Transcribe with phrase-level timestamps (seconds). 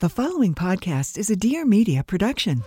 [0.00, 2.62] The following podcast is a Dear Media production.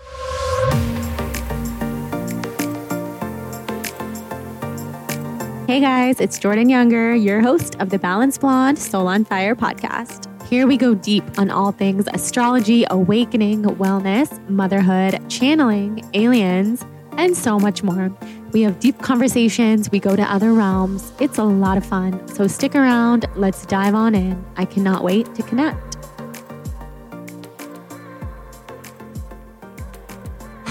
[5.66, 10.30] Hey guys, it's Jordan Younger, your host of the Balanced Blonde Soul on Fire podcast.
[10.48, 17.58] Here we go deep on all things astrology, awakening, wellness, motherhood, channeling, aliens, and so
[17.58, 18.16] much more.
[18.52, 21.12] We have deep conversations, we go to other realms.
[21.20, 22.28] It's a lot of fun.
[22.28, 24.46] So stick around, let's dive on in.
[24.56, 25.93] I cannot wait to connect.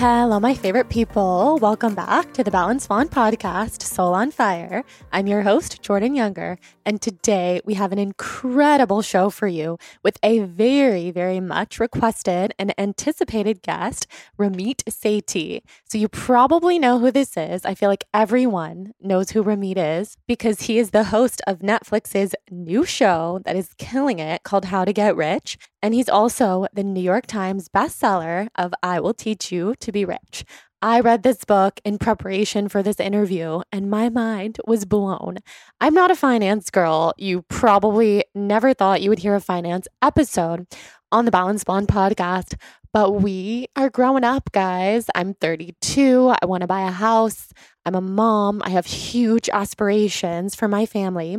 [0.03, 1.61] Hello, my favorite people.
[1.63, 4.83] Welcome back to the Balanced Blonde podcast, Soul on Fire.
[5.13, 10.19] I'm your host, Jordan Younger, and today we have an incredible show for you with
[10.23, 14.07] a very, very much requested and anticipated guest,
[14.39, 15.61] Ramit Sethi.
[15.89, 17.65] So you probably know who this is.
[17.65, 22.35] I feel like everyone knows who Ramit is because he is the host of Netflix's
[22.51, 25.59] new show that is killing it called How to Get Rich.
[25.83, 30.05] And he's also the New York Times bestseller of I Will Teach You to Be
[30.05, 30.45] Rich.
[30.85, 35.39] I read this book in preparation for this interview and my mind was blown.
[35.81, 37.15] I'm not a finance girl.
[37.17, 40.67] You probably never thought you would hear a finance episode
[41.13, 42.57] on the Balanced Blonde podcast,
[42.93, 45.07] but we are growing up, guys.
[45.15, 46.35] I'm 32.
[46.43, 47.53] I want to buy a house.
[47.87, 48.61] I'm a mom.
[48.65, 51.37] I have huge aspirations for my family.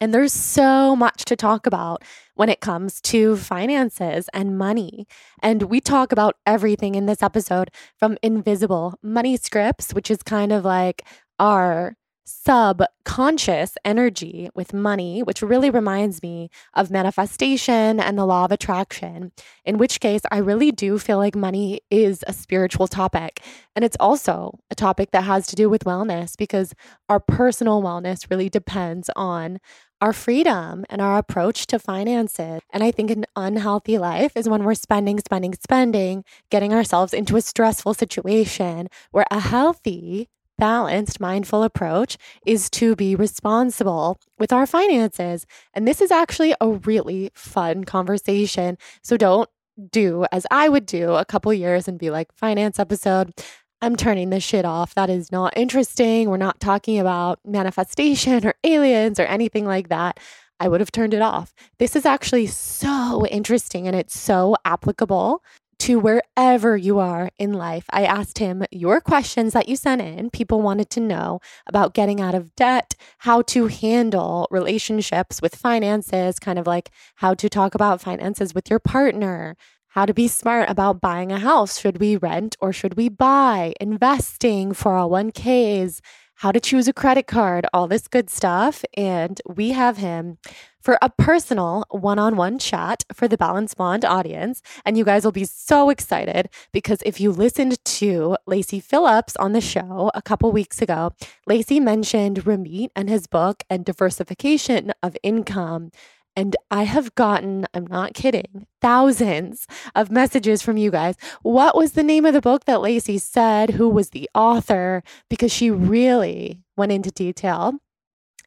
[0.00, 2.02] And there's so much to talk about
[2.34, 5.06] when it comes to finances and money.
[5.42, 10.52] And we talk about everything in this episode from invisible money scripts, which is kind
[10.52, 11.06] of like
[11.38, 18.50] our subconscious energy with money, which really reminds me of manifestation and the law of
[18.50, 19.30] attraction,
[19.64, 23.40] in which case I really do feel like money is a spiritual topic.
[23.76, 26.74] And it's also a topic that has to do with wellness because
[27.08, 29.58] our personal wellness really depends on
[30.00, 32.60] our freedom and our approach to finances.
[32.70, 37.36] And I think an unhealthy life is when we're spending, spending, spending, getting ourselves into
[37.36, 44.66] a stressful situation where a healthy, balanced, mindful approach is to be responsible with our
[44.66, 45.46] finances.
[45.74, 48.78] And this is actually a really fun conversation.
[49.02, 49.48] So don't
[49.90, 53.32] do as I would do a couple years and be like, finance episode.
[53.82, 54.94] I'm turning this shit off.
[54.94, 56.30] That is not interesting.
[56.30, 60.18] We're not talking about manifestation or aliens or anything like that.
[60.58, 61.54] I would have turned it off.
[61.78, 65.42] This is actually so interesting and it's so applicable
[65.78, 67.84] to wherever you are in life.
[67.90, 70.30] I asked him your questions that you sent in.
[70.30, 76.38] People wanted to know about getting out of debt, how to handle relationships with finances,
[76.38, 79.54] kind of like how to talk about finances with your partner,
[79.96, 81.80] how to be smart about buying a house.
[81.80, 83.72] Should we rent or should we buy?
[83.80, 86.00] Investing, 401ks,
[86.34, 88.84] how to choose a credit card, all this good stuff.
[88.94, 90.36] And we have him
[90.82, 94.60] for a personal one on one chat for the Balanced Blonde audience.
[94.84, 99.52] And you guys will be so excited because if you listened to Lacy Phillips on
[99.52, 101.14] the show a couple weeks ago,
[101.46, 105.90] Lacy mentioned Ramit and his book and diversification of income
[106.36, 111.16] and I have gotten, I'm not kidding, thousands of messages from you guys.
[111.42, 113.70] What was the name of the book that Lacy said?
[113.70, 115.02] Who was the author?
[115.30, 117.74] Because she really went into detail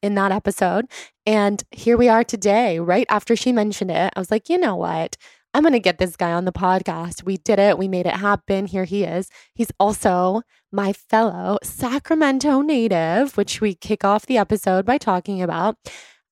[0.01, 0.85] in that episode.
[1.25, 4.13] And here we are today, right after she mentioned it.
[4.15, 5.17] I was like, you know what?
[5.53, 7.23] I'm going to get this guy on the podcast.
[7.23, 7.79] We did it.
[7.79, 8.67] We made it happen.
[8.67, 9.29] Here he is.
[9.55, 15.75] He's also my fellow Sacramento native, which we kick off the episode by talking about.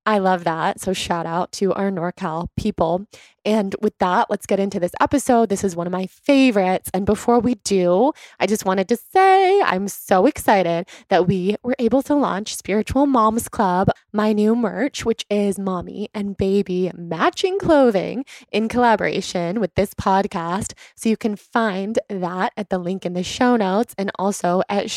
[0.08, 0.80] I love that.
[0.80, 3.06] So, shout out to our NorCal people.
[3.48, 5.48] And with that, let's get into this episode.
[5.48, 6.90] This is one of my favorites.
[6.94, 8.12] And before we do,
[8.42, 13.06] I just wanted to say I'm so excited that we were able to launch Spiritual
[13.06, 19.76] Moms Club, my new merch, which is mommy and baby matching clothing in collaboration with
[19.76, 20.74] this podcast.
[20.96, 24.90] So you can find that at the link in the show notes and also at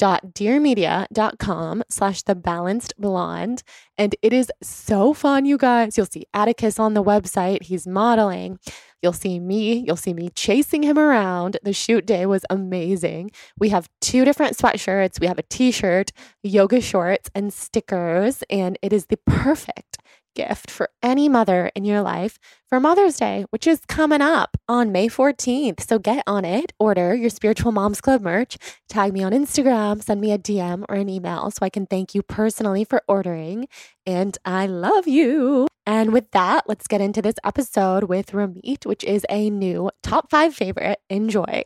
[0.00, 3.62] shop.dearmedia.com slash the balanced blonde.
[3.98, 5.96] And it is so fun, you guys.
[5.96, 8.58] You'll see Atticus on the website he's modeling.
[9.02, 11.58] You'll see me, you'll see me chasing him around.
[11.62, 13.30] The shoot day was amazing.
[13.58, 18.78] We have two different sweatshirts, we have a t shirt, yoga shorts, and stickers, and
[18.82, 19.98] it is the perfect
[20.36, 22.38] gift for any mother in your life
[22.68, 25.80] for Mother's Day, which is coming up on May 14th.
[25.80, 28.56] So get on it, order your Spiritual Moms Club merch,
[28.88, 32.14] tag me on Instagram, send me a DM or an email so I can thank
[32.14, 33.66] you personally for ordering.
[34.06, 35.66] And I love you.
[35.86, 40.30] And with that, let's get into this episode with Ramit, which is a new top
[40.30, 41.00] five favorite.
[41.08, 41.64] Enjoy.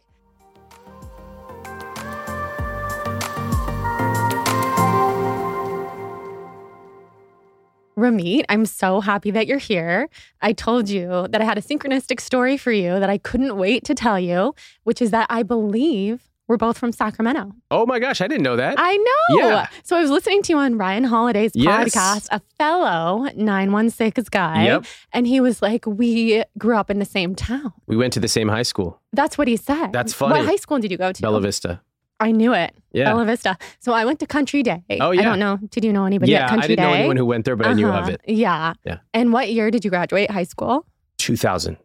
[8.00, 10.08] Ramit, I'm so happy that you're here.
[10.40, 13.84] I told you that I had a synchronistic story for you that I couldn't wait
[13.84, 14.54] to tell you,
[14.84, 17.52] which is that I believe we're both from Sacramento.
[17.70, 18.74] Oh my gosh, I didn't know that.
[18.76, 19.38] I know.
[19.38, 19.66] Yeah.
[19.84, 21.94] So I was listening to you on Ryan Holiday's Yes.
[21.94, 24.84] podcast, a fellow 916 guy, Yep.
[25.12, 27.72] and he was like, We grew up in the same town.
[27.86, 29.92] We went to the same high school, That's what he said.
[29.92, 30.34] That's funny.
[30.38, 31.22] What high school did you go to?
[31.22, 31.82] Bella Vista.
[32.20, 32.74] I knew it.
[32.92, 33.04] Yeah.
[33.04, 33.56] Bella Vista.
[33.78, 34.82] So I went to Country Day.
[35.00, 35.20] Oh, yeah.
[35.20, 35.58] I don't know.
[35.70, 36.90] Did you know anybody yeah, at Country I didn't Day?
[36.90, 38.10] know anyone who went there, but I knew of Uh-huh.
[38.12, 38.20] it.
[38.26, 38.74] Yeah.
[38.84, 38.98] Yeah.
[39.14, 40.86] And what year did you graduate high school?
[41.18, 41.76] 2000.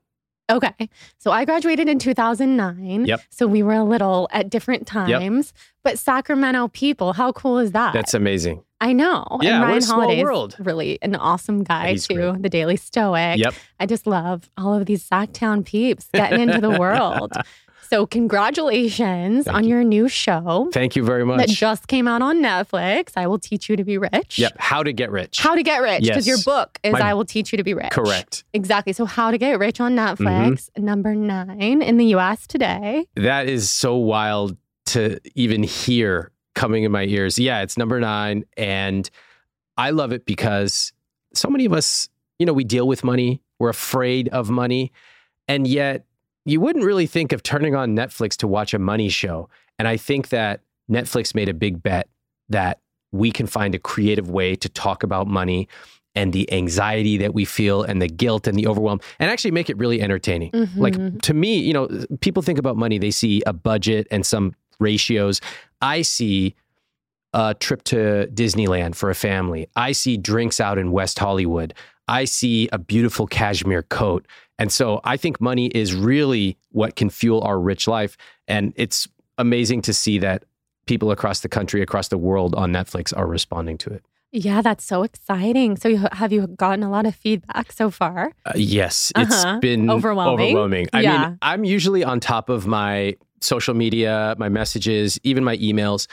[0.52, 0.90] Okay.
[1.18, 3.06] So I graduated in 2009.
[3.06, 3.22] Yep.
[3.32, 5.54] So we were a little at different times.
[5.84, 7.94] But Sacramento people, how cool is that?
[7.94, 8.64] That's amazing.
[8.82, 9.26] I know.
[9.42, 10.56] Yeah, and Ryan small Holiday's world.
[10.60, 12.16] really an awesome guy He's too.
[12.16, 12.42] great.
[12.44, 13.38] The Daily Stoic.
[13.40, 13.54] Yep.
[13.80, 17.32] I just love all of these Sacktown peeps getting into the world.
[17.90, 19.70] So congratulations Thank on you.
[19.72, 21.38] your new show Thank you very much.
[21.38, 23.12] that just came out on Netflix.
[23.16, 24.40] I will teach you to be rich.
[24.40, 24.54] Yep.
[24.58, 25.40] How to get rich.
[25.40, 27.74] How to get rich because your book is My- I will teach you to be
[27.74, 27.92] rich.
[27.92, 28.44] Correct.
[28.54, 28.94] Exactly.
[28.94, 30.16] So how to get rich on Netflix,
[30.72, 30.86] Mm-hmm.
[30.86, 33.06] number 9 in the US today.
[33.16, 34.58] That is so wild
[34.88, 37.38] to even hear coming in my ears.
[37.38, 38.46] Yeah, it's number nine.
[38.56, 39.10] And
[39.78, 40.94] I love it because
[41.34, 42.08] so many of us,
[42.40, 44.92] you know, we deal with money, we're afraid of money.
[45.48, 46.06] And yet
[46.46, 49.50] you wouldn't really think of turning on Netflix to watch a money show.
[49.80, 52.08] And I think that Netflix made a big bet
[52.50, 52.80] that
[53.12, 55.68] we can find a creative way to talk about money
[56.14, 59.70] and the anxiety that we feel and the guilt and the overwhelm and actually make
[59.70, 60.52] it really entertaining.
[60.78, 61.22] Like Mhm.
[61.24, 61.90] to me, you know,
[62.22, 65.42] people think about money, they see a budget and some ratios.
[65.82, 66.56] I see
[67.34, 69.68] a trip to Disneyland for a family.
[69.76, 71.74] I see drinks out in West Hollywood.
[72.08, 74.26] I see a beautiful cashmere coat.
[74.58, 78.18] And so I think money is really what can fuel our rich life.
[78.48, 79.08] And it's
[79.38, 80.46] amazing to see that
[80.86, 84.06] people across the country, across the world on Netflix are responding to it.
[84.32, 85.78] Yeah, that's so exciting.
[85.78, 88.32] So you, have you gotten a lot of feedback so far?
[88.46, 89.60] Uh, yes, it's Uh-huh.
[89.62, 90.50] been Overwhelming?
[90.50, 90.88] overwhelming.
[90.94, 91.26] I Yeah.
[91.30, 96.08] mean, I'm usually on top of my social media, my messages, even my emails.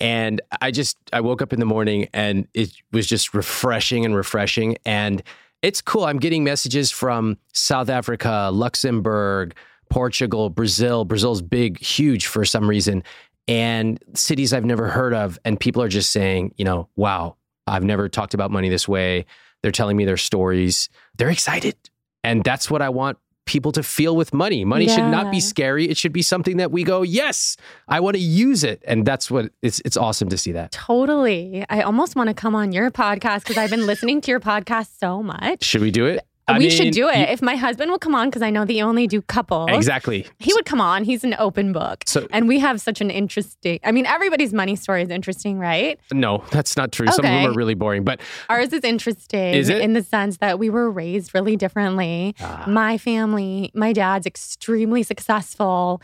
[0.00, 4.16] And I just, I woke up in the morning and it was just refreshing and
[4.16, 4.76] refreshing.
[4.84, 5.22] And
[5.62, 6.04] it's cool.
[6.04, 9.54] I'm getting messages from South Africa, Luxembourg,
[9.88, 11.04] Portugal, Brazil.
[11.04, 13.02] Brazil's big, huge for some reason,
[13.48, 15.38] and cities I've never heard of.
[15.44, 17.36] And people are just saying, you know, wow,
[17.66, 19.26] I've never talked about money this way.
[19.62, 20.88] They're telling me their stories.
[21.16, 21.76] They're excited.
[22.24, 23.18] And that's what I want
[23.50, 24.64] people to feel with money.
[24.64, 25.88] Money should not be scary.
[25.88, 27.56] It should be something that we go, yes,
[27.88, 28.80] I want to use it.
[28.86, 30.70] And that's what it's it's awesome to see that.
[30.70, 31.64] Totally.
[31.68, 34.98] I almost want to come on your podcast because I've been listening to your podcast
[35.00, 35.64] so much.
[35.64, 36.24] Should we do it?
[36.54, 37.18] I we should do it.
[37.18, 39.70] you- if my husband will come on, because I know you only do couples.
[39.70, 40.26] exactly.
[40.38, 41.04] He would come on.
[41.04, 42.04] He's an open book.
[42.06, 45.98] So And we have such an interesting, I mean, everybody's money story is interesting, right?
[46.12, 47.06] no, that's not true.
[47.08, 48.04] Some of them are really boring.
[48.04, 49.80] But Ours is interesting Is it?
[49.80, 52.34] in the sense that we were raised really differently.
[52.40, 52.64] Ah.
[52.66, 56.00] My family, my dad's extremely successful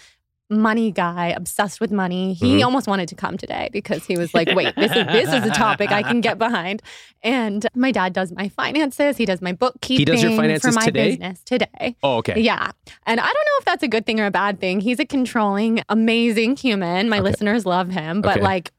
[0.48, 2.32] money guy, obsessed with money.
[2.34, 2.64] He Mhm.
[2.64, 5.50] almost wanted to come today because he was like, "Wait, this is this is a
[5.50, 6.82] topic I can get behind."
[7.22, 9.16] And my dad does my finances.
[9.16, 9.98] He does my bookkeeping.
[9.98, 11.10] He does your for finances my today?
[11.10, 11.96] business today.
[12.02, 12.40] oh, okay.
[12.40, 12.70] Yeah.
[13.06, 14.80] And I don't know if that's a good thing or a bad thing.
[14.80, 17.08] He's a controlling, amazing human.
[17.08, 17.24] My Okay.
[17.30, 18.42] listeners love him, but Okay.
[18.44, 18.70] like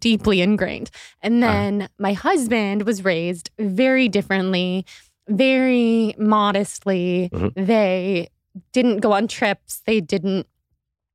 [0.00, 0.90] deeply ingrained.
[1.20, 4.86] And then my husband was raised very differently,
[5.28, 7.28] very modestly.
[7.32, 7.52] Mhm.
[7.66, 8.28] They
[8.72, 9.82] didn't go on trips.
[9.86, 10.46] They didn't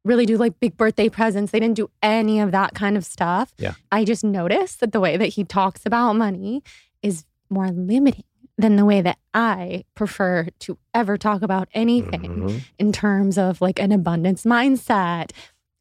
[0.08, 1.52] really do like big birthday presents.
[1.52, 3.54] They didn't do any of that kind of stuff.
[3.58, 3.74] Yeah.
[3.92, 6.64] I just noticed that the way that he talks about money
[7.04, 8.24] is more limiting
[8.58, 12.62] than the way that I prefer to ever talk about anything Mhm.
[12.80, 15.32] in terms of like an abundance mindset.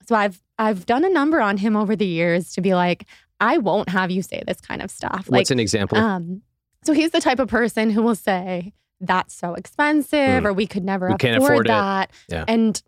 [0.08, 3.04] So I've I've done a number on him over the years to be like,
[3.40, 5.26] I won't have you say this kind of stuff.
[5.28, 5.98] What's like an example?
[5.98, 6.42] um
[6.84, 10.46] so he's the type of person who will say, That's so expensive, Mm.
[10.46, 12.10] or we could never We afford, afford it." that.
[12.30, 12.44] Yeah.
[12.48, 12.80] And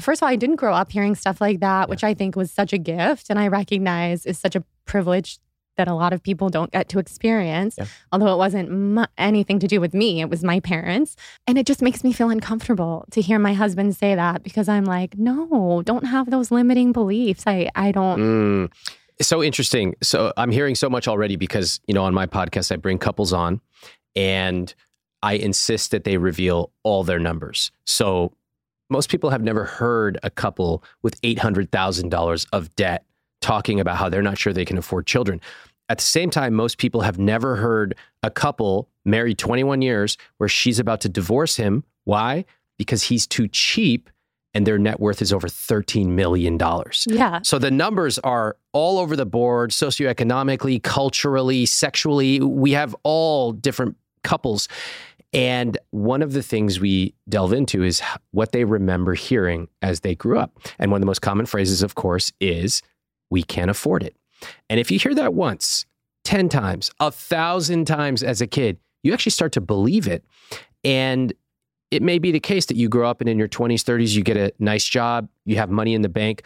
[0.00, 2.50] first of all, I didn't grow up hearing stuff like that, which I think was
[2.50, 5.38] such a gift and I recognize is such a privilege
[5.76, 7.74] that a lot of people don't get to experience.
[7.78, 7.86] Yeah.
[8.12, 11.16] Although it wasn't mu- anything to do with me, it was my parents.
[11.46, 14.84] And it just makes me feel uncomfortable to hear my husband say that because I'm
[14.84, 17.44] like, no, don't have those limiting beliefs.
[17.46, 18.20] I, I don't.
[18.20, 18.72] Mm.
[19.20, 19.94] So interesting.
[20.02, 23.32] So I'm hearing so much already because, you know, on my podcast, I bring couples
[23.32, 23.60] on
[24.16, 24.72] and
[25.22, 27.70] I insist that they reveal all their numbers.
[27.86, 28.32] So
[28.90, 33.04] most people have never heard a couple with $800,000 of debt
[33.40, 35.40] talking about how they're not sure they can afford children.
[35.88, 40.48] At the same time, most people have never heard a couple married 21 years where
[40.48, 41.84] she's about to divorce him.
[42.04, 42.46] Why?
[42.78, 44.08] Because he's too cheap
[44.54, 46.58] and their net worth is over $13 million.
[47.06, 47.40] Yeah.
[47.42, 52.40] So the numbers are all over the board, socioeconomically, culturally, sexually.
[52.40, 54.68] We have all different couples.
[55.34, 58.00] And one of the things we delve into is
[58.30, 60.56] what they remember hearing as they grew up.
[60.78, 62.82] And one of the most common phrases, of course, is,
[63.30, 64.16] we can't afford it.
[64.70, 65.86] And if you hear that once,
[66.24, 70.24] 10 times, a thousand times as a kid, you actually start to believe it.
[70.84, 71.32] And
[71.90, 74.22] it may be the case that you grow up and in your 20s, 30s, you
[74.22, 76.42] get a nice job, you have money in the bank,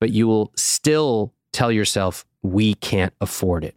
[0.00, 3.76] but you will still tell yourself, we can't afford it.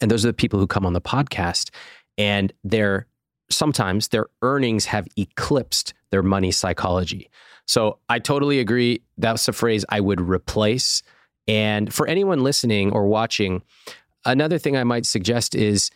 [0.00, 1.70] And those are the people who come on the podcast
[2.18, 3.06] and they're
[3.52, 7.30] sometimes their earnings have eclipsed their money psychology.
[7.66, 9.02] So I totally agree.
[9.18, 11.02] That's a phrase I would replace.
[11.46, 13.62] And for anyone listening or watching,
[14.24, 15.90] another thing I might suggest is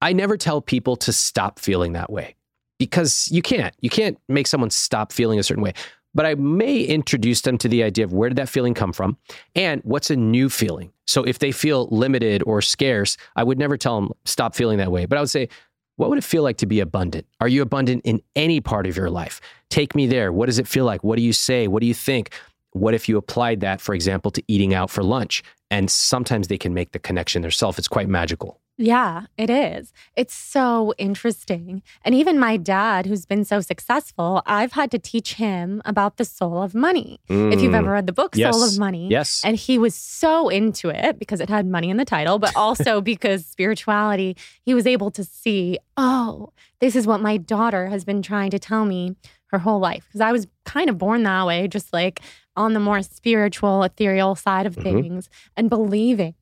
[0.00, 2.34] I never tell people to stop feeling that way
[2.78, 3.74] because you can't.
[3.80, 5.74] You can't make someone stop feeling a certain way.
[6.14, 9.16] But I may introduce them to the idea of where did that feeling come from
[9.54, 10.92] and what's a new feeling.
[11.06, 14.92] So if they feel limited or scarce, I would never tell them stop feeling that
[14.92, 15.06] way.
[15.06, 15.48] But I would say,
[15.96, 17.26] what would it feel like to be abundant?
[17.40, 19.40] Are you abundant in any part of your life?
[19.68, 20.32] Take me there.
[20.32, 21.04] What does it feel like?
[21.04, 21.68] What do you say?
[21.68, 22.30] What do you think?
[22.72, 25.42] What if you applied that, for example, to eating out for lunch?
[25.70, 27.78] And sometimes they can make the connection themselves.
[27.78, 28.61] It's quite magical.
[28.78, 29.92] Yeah, it is.
[30.16, 31.82] It's so interesting.
[32.04, 36.24] And even my dad, who's been so successful, I've had to teach him about the
[36.24, 37.20] soul of money.
[37.28, 37.52] Mm.
[37.52, 38.54] If you've ever read the book yes.
[38.54, 39.08] Soul of Money.
[39.08, 39.42] Yes.
[39.44, 43.00] And he was so into it because it had money in the title, but also
[43.12, 48.22] because spirituality, he was able to see, oh, this is what my daughter has been
[48.22, 50.06] trying to tell me her whole life.
[50.08, 52.20] Because I was kind of born that way, just like
[52.56, 54.82] on the more spiritual, ethereal side of mm-hmm.
[54.82, 56.34] things and believing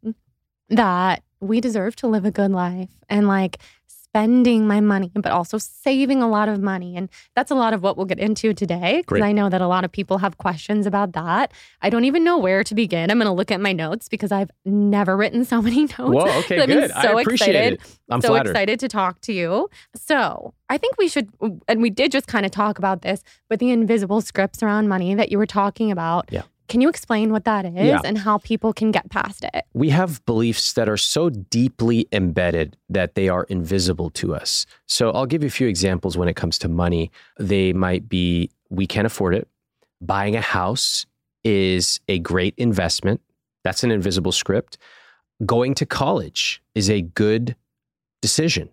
[0.68, 3.58] that we deserve to live a good life and like
[4.10, 6.96] spending my money, but also saving a lot of money.
[6.96, 9.68] And that's a lot of what we'll get into today because I know that a
[9.68, 11.52] lot of people have questions about that.
[11.80, 13.10] I don't even know where to begin.
[13.10, 15.98] I'm going to look at my notes because I've never written so many notes.
[15.98, 16.90] Whoa, okay, good.
[16.90, 17.98] So I appreciate excited, it.
[18.10, 18.50] I'm so flattered.
[18.50, 19.70] excited to talk to you.
[19.94, 21.30] So I think we should,
[21.68, 25.14] and we did just kind of talk about this, but the invisible scripts around money
[25.14, 26.28] that you were talking about.
[26.32, 26.42] Yeah.
[26.70, 28.00] Can you explain what that is yeah.
[28.04, 29.64] and how people can get past it?
[29.74, 34.66] We have beliefs that are so deeply embedded that they are invisible to us.
[34.86, 37.10] So I'll give you a few examples when it comes to money.
[37.40, 39.48] They might be we can't afford it.
[40.00, 41.06] Buying a house
[41.42, 43.20] is a great investment.
[43.64, 44.78] That's an invisible script.
[45.44, 47.56] Going to college is a good
[48.22, 48.68] decision.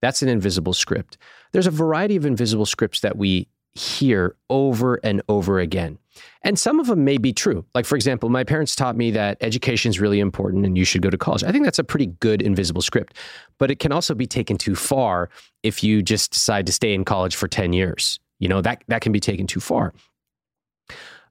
[0.00, 1.18] That's an invisible script.
[1.52, 5.98] There's a variety of invisible scripts that we hear over and over again.
[6.42, 7.64] And some of them may be true.
[7.74, 11.02] Like, for example, my parents taught me that education is really important and you should
[11.02, 11.42] go to college.
[11.42, 13.14] I think that's a pretty good invisible script,
[13.58, 15.28] but it can also be taken too far
[15.62, 18.20] if you just decide to stay in college for 10 years.
[18.38, 19.92] You know, that, that can be taken too far.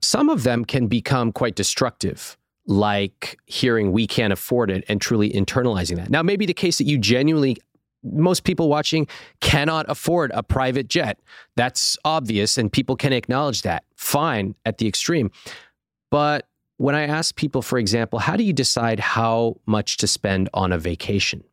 [0.02, 2.36] Some of them can become quite destructive,
[2.66, 6.10] like hearing we can't afford it and truly internalizing that.
[6.10, 7.56] Now, maybe the case that you genuinely
[8.04, 9.06] most people watching
[9.40, 11.18] cannot afford a private jet.
[11.56, 13.84] That's obvious, and people can acknowledge that.
[13.96, 15.30] Fine at the extreme.
[16.10, 16.46] But
[16.76, 20.72] when I ask people, for example, how do you decide how much to spend on
[20.72, 21.44] a vacation?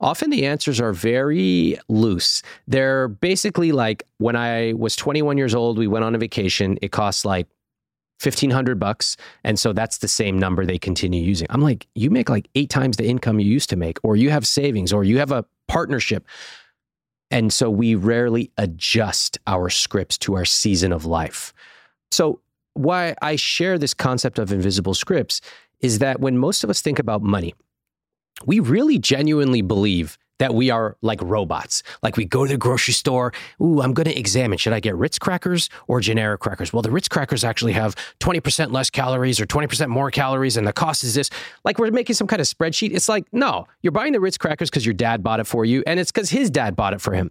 [0.00, 2.42] Often the answers are very loose.
[2.66, 6.78] They're basically like when I was 21 years old, we went on a vacation.
[6.82, 7.46] It costs like
[8.22, 12.28] 1500 bucks and so that's the same number they continue using i'm like you make
[12.28, 15.16] like eight times the income you used to make or you have savings or you
[15.16, 16.26] have a partnership.
[17.30, 21.52] And so we rarely adjust our scripts to our season of life.
[22.10, 22.40] So
[22.74, 25.40] why i share this concept of invisible scripts
[25.80, 27.54] is that when most of us think about money
[28.46, 31.82] we really genuinely believe that we are like robots.
[32.02, 33.32] Like we go to the grocery store.
[33.60, 36.72] Ooh, I'm going to examine should I get Ritz crackers or generic crackers?
[36.72, 40.72] Well, the Ritz crackers actually have 20% less calories or 20% more calories, and the
[40.72, 41.28] cost is this.
[41.62, 42.94] Like we're making some kind of spreadsheet.
[42.94, 45.84] It's like, no, you're buying the Ritz crackers because your dad bought it for you,
[45.86, 47.30] and it's because his dad bought it for him.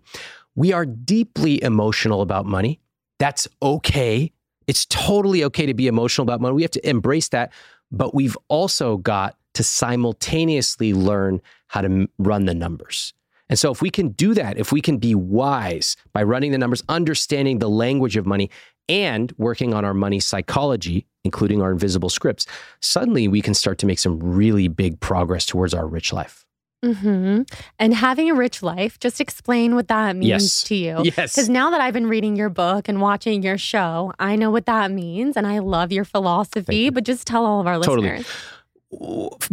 [0.55, 2.79] We are deeply emotional about money.
[3.17, 4.31] That's okay.
[4.67, 6.53] It's totally okay to be emotional about money.
[6.53, 7.51] We have to embrace that.
[7.91, 13.13] But we've also got to simultaneously learn how to run the numbers.
[13.49, 16.57] And so, if we can do that, if we can be wise by running the
[16.57, 18.49] numbers, understanding the language of money,
[18.87, 22.45] and working on our money psychology, including our invisible scripts,
[22.81, 26.45] suddenly we can start to make some really big progress towards our rich life.
[26.83, 27.41] hmm
[27.79, 30.63] And having a rich life, just explain what that means Yes.
[30.63, 30.95] to you.
[31.17, 31.35] Yes.
[31.35, 34.65] Because now that I've been reading your book and watching your show, I know what
[34.67, 36.91] that means and I love your philosophy, you.
[36.91, 38.09] but just tell all of our Totally.
[38.09, 38.27] listeners.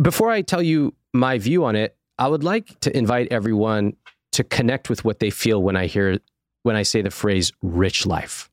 [0.00, 3.96] Before I tell you my view on it, I would like to invite everyone
[4.32, 6.18] to connect with what they feel when I hear
[6.62, 8.50] when I say the phrase rich life.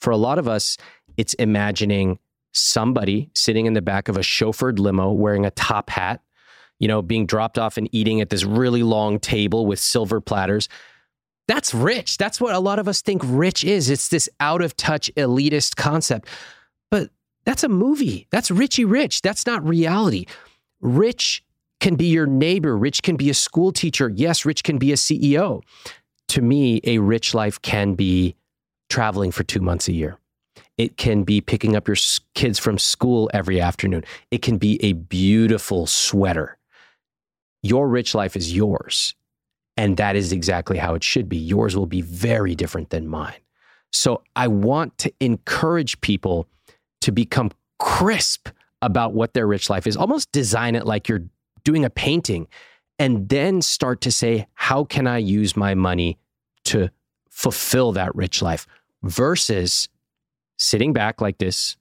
[0.00, 0.76] For a lot of us,
[1.16, 2.18] it's imagining
[2.52, 6.22] somebody sitting in the back of a chauffeured limo wearing a top hat,
[6.78, 10.68] you know, being dropped off and eating at this really long table with silver platters.
[11.48, 12.16] That's rich.
[12.16, 13.90] That's what a lot of us think rich is.
[13.90, 16.28] It's this out of touch elitist concept.
[16.90, 17.10] But
[17.50, 18.28] that's a movie.
[18.30, 19.22] That's Richie Rich.
[19.22, 20.26] That's not reality.
[20.80, 21.42] Rich
[21.80, 22.78] can be your neighbor.
[22.78, 24.08] Rich can be a school teacher.
[24.08, 25.60] Yes, Rich can be a CEO.
[26.28, 28.36] To me, a rich life can be
[28.88, 30.16] traveling for two months a year.
[30.78, 31.96] It can be picking up your
[32.36, 34.04] kids from school every afternoon.
[34.30, 36.56] It can be a beautiful sweater.
[37.64, 39.16] Your rich life is yours.
[39.76, 41.38] And that is exactly how it should be.
[41.38, 43.40] Yours will be very different than mine.
[43.92, 46.46] So I want to encourage people
[47.00, 48.48] to become crisp
[48.82, 51.24] about what their rich life is, almost design it like you're
[51.64, 52.46] doing a painting,
[52.98, 56.18] and then start to say, how can I use my money
[56.64, 56.90] to
[57.30, 58.66] fulfill that rich life
[59.02, 59.88] versus
[60.58, 61.76] sitting back like this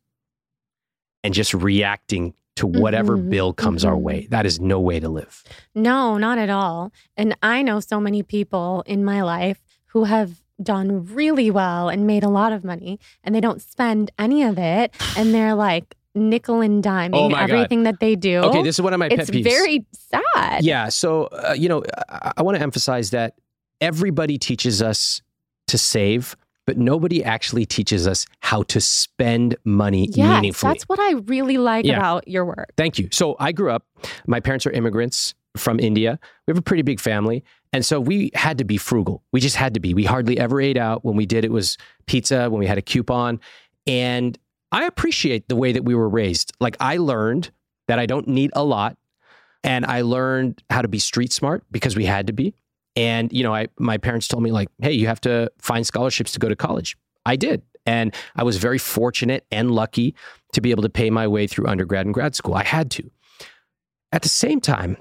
[1.23, 4.01] and just reacting to whatever Mhm, bill comes our mhm.
[4.01, 4.27] way.
[4.29, 5.43] That is no way to live.
[5.75, 6.91] No, not at all.
[7.15, 12.05] And I know so many people in my life who have done really well and
[12.07, 15.95] made a lot of money and they don't spend any of it and they're like
[16.15, 17.51] nickel and diming Oh my God.
[17.51, 18.39] everything that they do.
[18.39, 19.43] Okay, this is one of my pet it's peeves.
[19.43, 20.63] very sad.
[20.63, 20.89] Yeah.
[20.89, 23.35] So, uh, you know, I, I want to emphasize that
[23.79, 25.21] everybody teaches us
[25.67, 26.35] to save,
[26.65, 30.71] but nobody actually teaches us how to spend money Yes, meaningfully.
[30.73, 31.97] that's what I really like Yeah.
[31.97, 32.73] about your work.
[32.75, 33.07] Thank you.
[33.11, 33.85] So, I grew up,
[34.27, 36.19] my parents are immigrants from India.
[36.47, 37.43] We have a pretty big family.
[37.71, 39.23] And so we had to be frugal.
[39.31, 39.93] We just had to be.
[39.93, 41.05] We hardly ever ate out.
[41.05, 43.39] When we did, it was pizza, when we had a coupon.
[43.85, 44.37] And
[44.71, 46.53] I appreciate the way that we were raised.
[46.59, 47.51] Like, I learned
[47.87, 48.97] that I don't need a lot.
[49.63, 52.53] And I learned how to be street smart because we had to be.
[52.95, 56.31] And, you know, I, my parents told me, like, hey, you have to find scholarships
[56.33, 56.97] to go to college.
[57.25, 57.61] I did.
[57.85, 60.15] And I was very fortunate and lucky
[60.53, 62.55] to be able to pay my way through undergrad and grad school.
[62.55, 63.09] I had to.
[64.11, 64.97] At the same time,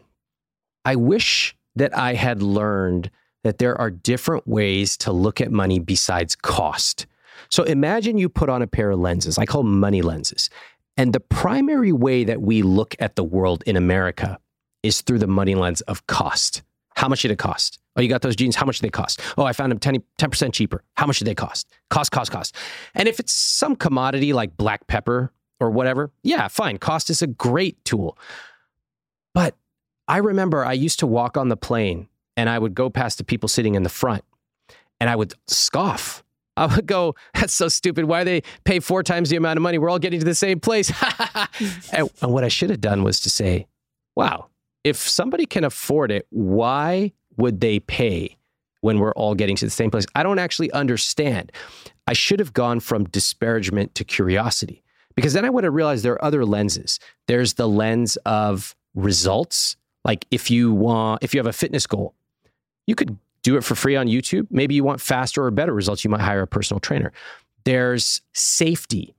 [0.88, 3.10] I wish that I had learned
[3.44, 7.04] that there are different ways to look at money besides cost.
[7.50, 9.36] So imagine you put on a pair of lenses.
[9.36, 10.48] I call money lenses.
[10.96, 14.38] And the primary way that we look at the world in America
[14.82, 16.62] is through the money lens of cost.
[16.96, 17.78] How much did it cost?
[17.94, 18.56] Oh, you got those jeans?
[18.56, 19.20] How much did they cost?
[19.36, 20.82] Oh, I found them 10, 10% cheaper.
[20.94, 21.70] How much did they cost?
[21.90, 22.56] Cost, cost, cost.
[22.94, 26.78] And if it's some commodity like black pepper or whatever, yeah, fine.
[26.78, 28.16] Cost is a great tool.
[29.34, 29.54] But
[30.08, 33.24] I remember I used to walk on the plane and I would go past the
[33.24, 34.24] people sitting in the front
[34.98, 36.24] and I would scoff.
[36.56, 38.06] I would go, that's so stupid.
[38.06, 39.78] Why they pay four times the amount of money?
[39.78, 40.90] We're all getting to the same place.
[41.92, 43.66] and, and what I should have done was to say,
[44.16, 44.48] wow,
[44.82, 48.36] if somebody can afford it, why would they pay
[48.80, 50.06] when we're all getting to the same place?
[50.14, 51.52] I don't actually understand.
[52.06, 54.82] I should have gone from disparagement to curiosity
[55.14, 56.98] because then I would have realized there are other lenses.
[57.26, 59.76] There's the lens of results.
[60.08, 62.14] Like if you want, if you have a fitness goal,
[62.86, 64.46] you could do it for free on YouTube.
[64.50, 66.02] Maybe you want faster or better results.
[66.02, 67.12] You might hire a personal trainer.
[67.64, 69.14] There's safety.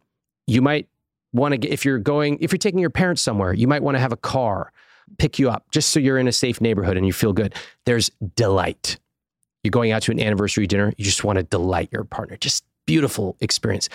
[0.47, 0.87] You might
[1.31, 3.97] want to get, if you're going, if you're taking your parents somewhere, you might want
[3.97, 4.71] to have a car
[5.19, 7.53] pick you up just so you're in a safe neighborhood and you feel good.
[7.85, 8.97] There's delight.
[9.63, 12.35] You're going out to an anniversary dinner, you just want to delight your partner.
[12.35, 13.89] Just beautiful experience.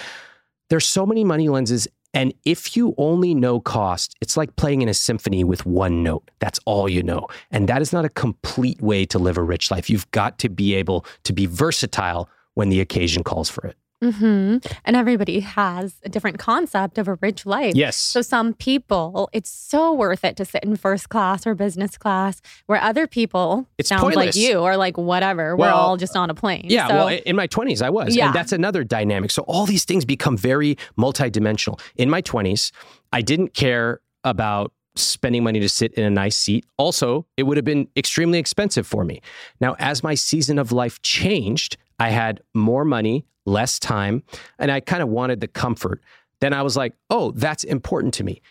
[0.71, 1.89] There's so many money lenses.
[2.15, 6.31] And if you only know cost, it's like playing in a symphony with one note.
[6.39, 7.27] That's all you know.
[7.51, 9.91] And that is not a complete way to live a rich life.
[9.91, 13.77] You've got to be able to be versatile when the occasion calls for it.
[14.13, 17.75] Hmm And everybody has a different concept of a rich life.
[17.75, 17.97] Yes.
[17.97, 22.41] So some people, it's so worth it to sit in first class or business class,
[22.67, 24.27] where other people It's sound pointless.
[24.27, 25.57] like you are like whatever.
[25.57, 26.67] We're all just on a plane.
[26.69, 28.15] Yeah, So, well, in my 20s, I was.
[28.15, 28.27] Yeah.
[28.27, 29.31] And that's another dynamic.
[29.31, 31.81] So all these things become very multidimensional.
[31.97, 32.73] In my 20s,
[33.13, 36.65] I didn't care about spending money to sit in a nice seat.
[36.77, 39.21] Also, it would have been extremely expensive for me.
[39.61, 44.23] Now, as my season of life changed, I had more money, less time,
[44.59, 46.03] and I kind of wanted the comfort.
[46.41, 48.43] Then I was like, oh, that's important to me.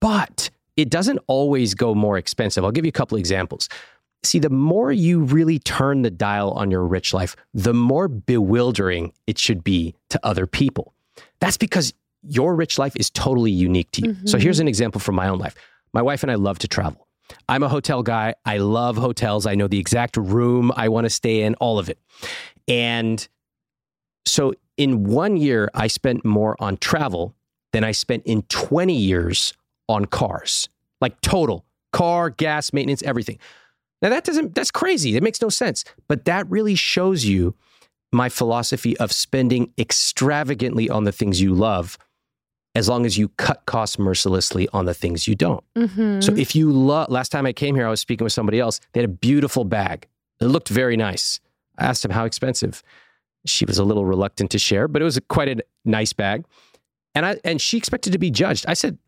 [0.00, 2.64] But it doesn't always go more expensive.
[2.64, 3.68] I'll give you a couple examples.
[4.22, 9.12] See, the more you really turn the dial on your rich life, the more bewildering
[9.26, 10.92] it should be to other people.
[11.40, 14.16] That's because your rich life is totally unique to you.
[14.24, 14.42] So Mhm.
[14.42, 15.54] here's an example from my own life.
[15.92, 17.07] My wife and I love to travel.
[17.48, 18.34] I'm a hotel guy.
[18.44, 19.46] I love hotels.
[19.46, 21.98] I know the exact room I want to stay in, all of it.
[22.66, 23.26] And
[24.26, 27.34] so in one year, I spent more on travel
[27.72, 29.54] than I spent in 20 years
[29.88, 30.68] on cars,
[31.00, 33.38] like total car, gas, maintenance, everything.
[34.02, 35.12] Now that doesn't, that's crazy.
[35.12, 35.84] That makes no sense.
[36.06, 37.54] But that really shows you
[38.12, 41.98] my philosophy of spending extravagantly on the things you love
[42.74, 45.64] as long as you cut costs mercilessly on the things you don't.
[45.76, 46.22] Mhm.
[46.22, 48.80] So if you love, last time I came here, I was speaking with somebody else.
[48.92, 50.06] They had a beautiful bag.
[50.40, 51.40] It looked very nice.
[51.78, 52.82] I asked him how expensive.
[53.46, 56.44] She was a little reluctant to share, but it was a, quite a nice bag.
[57.14, 58.64] And I and she expected to be judged.
[58.68, 58.98] I said,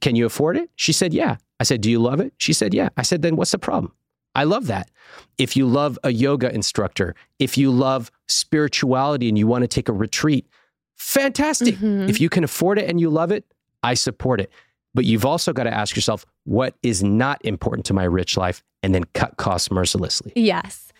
[0.00, 2.74] "Can you afford it?" She said, "Yeah." I said, "Do you love it?" She said,
[2.74, 3.92] "Yeah." I said, "Then what's the problem?"
[4.34, 4.90] I love that.
[5.36, 9.88] If you love a yoga instructor, if you love spirituality and you want to take
[9.88, 10.46] a retreat,
[11.02, 11.76] fantastic.
[11.76, 12.08] Mhm.
[12.08, 13.44] If you can afford it and you love it,
[13.82, 14.50] I support it.
[14.94, 18.62] But you've also got to ask yourself, what is not important to my rich life?
[18.82, 20.32] And then cut costs mercilessly.
[20.34, 20.91] Yes.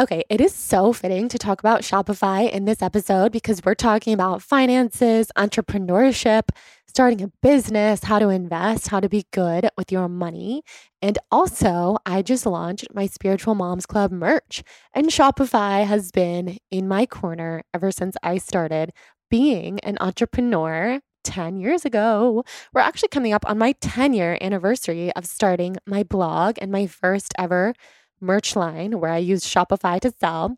[0.00, 4.14] Okay, it is so fitting to talk about Shopify in this episode because we're talking
[4.14, 6.44] about finances, entrepreneurship,
[6.86, 10.62] starting a business, how to invest, how to be good with your money.
[11.02, 14.62] And also, I just launched my Spiritual Moms Club merch,
[14.94, 18.94] and Shopify has been in my corner ever since I started
[19.28, 22.42] being an entrepreneur 10 years ago.
[22.72, 26.86] We're actually coming up on my 10 year anniversary of starting my blog and my
[26.86, 27.74] first ever
[28.20, 30.56] merch line where I use Shopify to sell.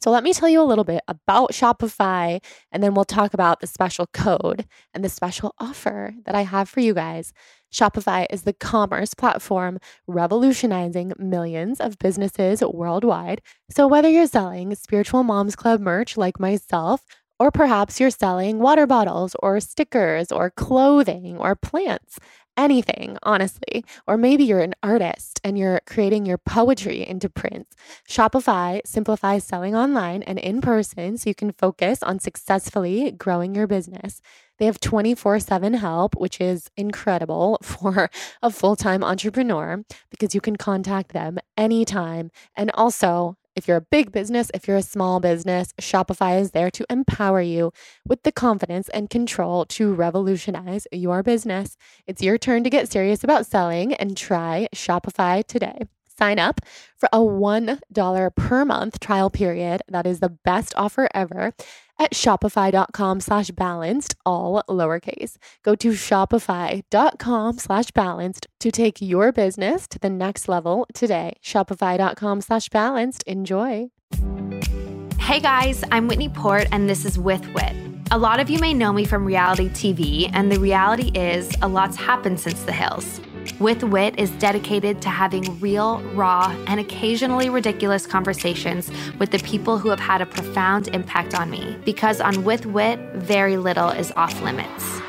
[0.00, 3.60] So, let me tell you a little bit about Shopify, and then we'll talk about
[3.60, 7.32] the special code and the special offer that I have for you guys.
[7.72, 13.40] Shopify is the commerce platform revolutionizing millions of businesses worldwide.
[13.70, 17.00] So, whether you're selling Spiritual Moms Club merch like myself,
[17.38, 22.18] or perhaps you're selling water bottles or stickers or clothing or plants,
[22.56, 23.84] anything, honestly.
[24.06, 27.74] Or maybe you're an artist and you're creating your poetry into prints.
[28.08, 33.66] Shopify simplifies selling online and in person so you can focus on successfully growing your
[33.66, 34.20] business.
[34.58, 38.10] They have 24 7 help, which is incredible for
[38.42, 42.30] a full time entrepreneur because you can contact them anytime.
[42.56, 46.70] And also, if you're a big business, if you're a small business, Shopify is there
[46.70, 47.72] to empower you
[48.06, 51.76] with the confidence and control to revolutionize your business.
[52.06, 55.86] It's your turn to get serious about selling and try Shopify today.
[56.16, 56.60] Sign up
[56.96, 59.82] for a $1 per month trial period.
[59.88, 61.52] That is the best offer ever
[61.98, 65.36] at shopify.com slash balanced, all lowercase.
[65.62, 71.34] Go to shopify.com slash balanced to take your business to the next level today.
[71.42, 73.22] Shopify.com slash balanced.
[73.24, 73.90] Enjoy.
[75.18, 77.72] Hey guys, I'm Whitney Port, and this is With Wit.
[78.10, 81.68] A lot of you may know me from reality TV, and the reality is a
[81.68, 83.20] lot's happened since the hills.
[83.60, 88.90] With Wit is dedicated to having real, raw, and occasionally ridiculous conversations
[89.20, 91.76] with the people who have had a profound impact on me.
[91.84, 95.00] Because on With Wit, very little is off limits.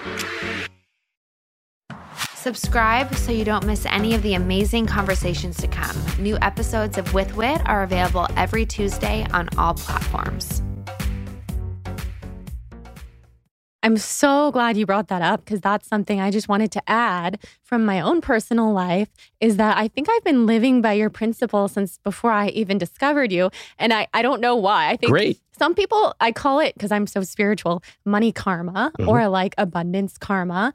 [2.35, 5.95] Subscribe so you don't miss any of the amazing conversations to come.
[6.19, 10.61] New episodes of With Wit are available every Tuesday on all platforms.
[13.85, 17.37] I'm so glad you brought that up because that's something I just wanted to add
[17.61, 21.67] from my own personal life is that I think I've been living by your principle
[21.67, 23.51] since before I even discovered you.
[23.77, 24.89] And I, I don't know why.
[24.89, 25.39] I think Great.
[25.55, 29.07] some people, I call it because I'm so spiritual, money karma Mhm.
[29.07, 30.73] or like abundance karma.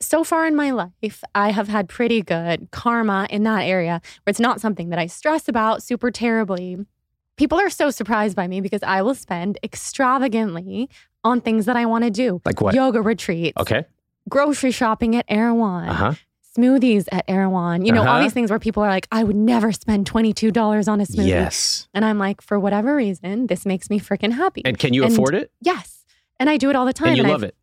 [0.00, 4.30] So far in my life, I have had pretty good karma in that area where
[4.30, 6.78] it's not something that I stress about super terribly.
[7.36, 10.88] People are so surprised by me because I will spend extravagantly
[11.24, 12.40] on things that I want to do.
[12.44, 12.74] Like what?
[12.74, 13.84] Yoga retreats, Okay.
[14.28, 16.12] grocery shopping at Erewhon, Uh huh.
[16.56, 17.84] smoothies at Erewhon.
[17.84, 18.22] You know, all Uh-huh.
[18.22, 21.28] these things where people are like, I would never spend $22 on a smoothie.
[21.28, 21.88] Yes.
[21.94, 24.62] And I'm like, for whatever reason, this makes me freaking happy.
[24.64, 25.50] And can you And- afford it?
[25.60, 26.04] yes.
[26.38, 27.08] And I do it all the time.
[27.08, 27.54] And you I've- love it.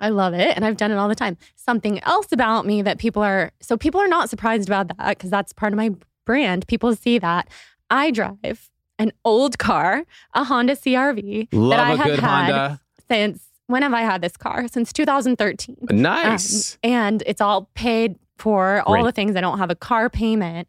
[0.00, 0.56] I love it.
[0.56, 1.36] And I've done it all the time.
[1.54, 5.30] Something else about me that people are, so people are not surprised about that because
[5.30, 5.90] that's part of my
[6.26, 6.66] brand.
[6.66, 7.48] People see that
[7.88, 12.50] I drive an old car, a Honda CRV Love that I a have good had
[12.50, 12.80] Honda.
[13.14, 14.66] Since, when have I had this car?
[14.68, 15.76] Since 2013.
[15.90, 16.74] Nice.
[16.74, 19.04] Um, and it's all paid for all Great.
[19.04, 19.36] the things.
[19.36, 20.68] I don't have a car payment.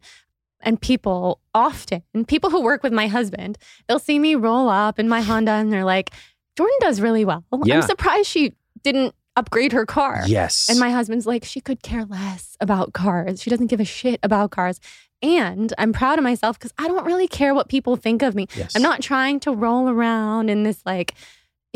[0.60, 4.98] And people often, and people who work with my husband, they'll see me roll up
[4.98, 6.10] in my Honda and they're like,
[6.56, 7.44] Jordan does really well.
[7.64, 7.76] Yeah.
[7.76, 10.22] I'm surprised she didn't upgrade her car.
[10.26, 10.68] yes.
[10.70, 13.42] And my husband's like, she could care less about cars.
[13.42, 14.80] She doesn't give a shit about cars.
[15.22, 18.48] And I'm proud of myself because I don't really care what people think of me.
[18.56, 18.74] Yes.
[18.74, 21.14] I'm not trying to roll around in this like,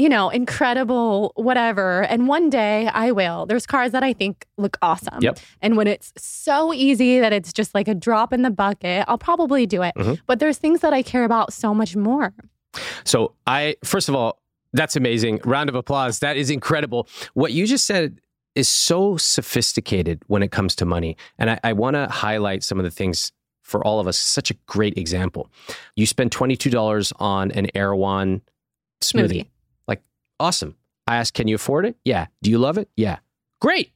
[0.00, 2.02] you know, incredible whatever.
[2.02, 3.46] And one day I will.
[3.46, 5.20] There's cars that I think look awesome.
[5.20, 5.38] Yep.
[5.60, 9.18] And when it's so easy that it's just like a drop in the bucket, I'll
[9.18, 9.94] probably do it.
[9.96, 10.18] Mhm.
[10.26, 12.32] But there's things that I care about so much more.
[13.04, 14.38] So I first of all,
[14.72, 15.40] that's amazing.
[15.44, 16.20] Round of applause.
[16.20, 17.08] That is incredible.
[17.34, 18.20] What you just said
[18.54, 21.16] is so sophisticated when it comes to money.
[21.38, 23.32] And I, I want to highlight some of the things
[23.62, 24.18] for all of us.
[24.18, 25.48] Such a great example.
[25.94, 28.40] You spend $22 on an Erewhon
[29.02, 29.28] smoothie.
[29.28, 29.46] Smoothie.
[30.40, 30.74] Awesome.
[31.06, 31.96] I ask, can you afford it?
[32.04, 32.26] Yeah.
[32.42, 32.88] Do you love it?
[32.96, 33.18] Yeah.
[33.60, 33.92] Great.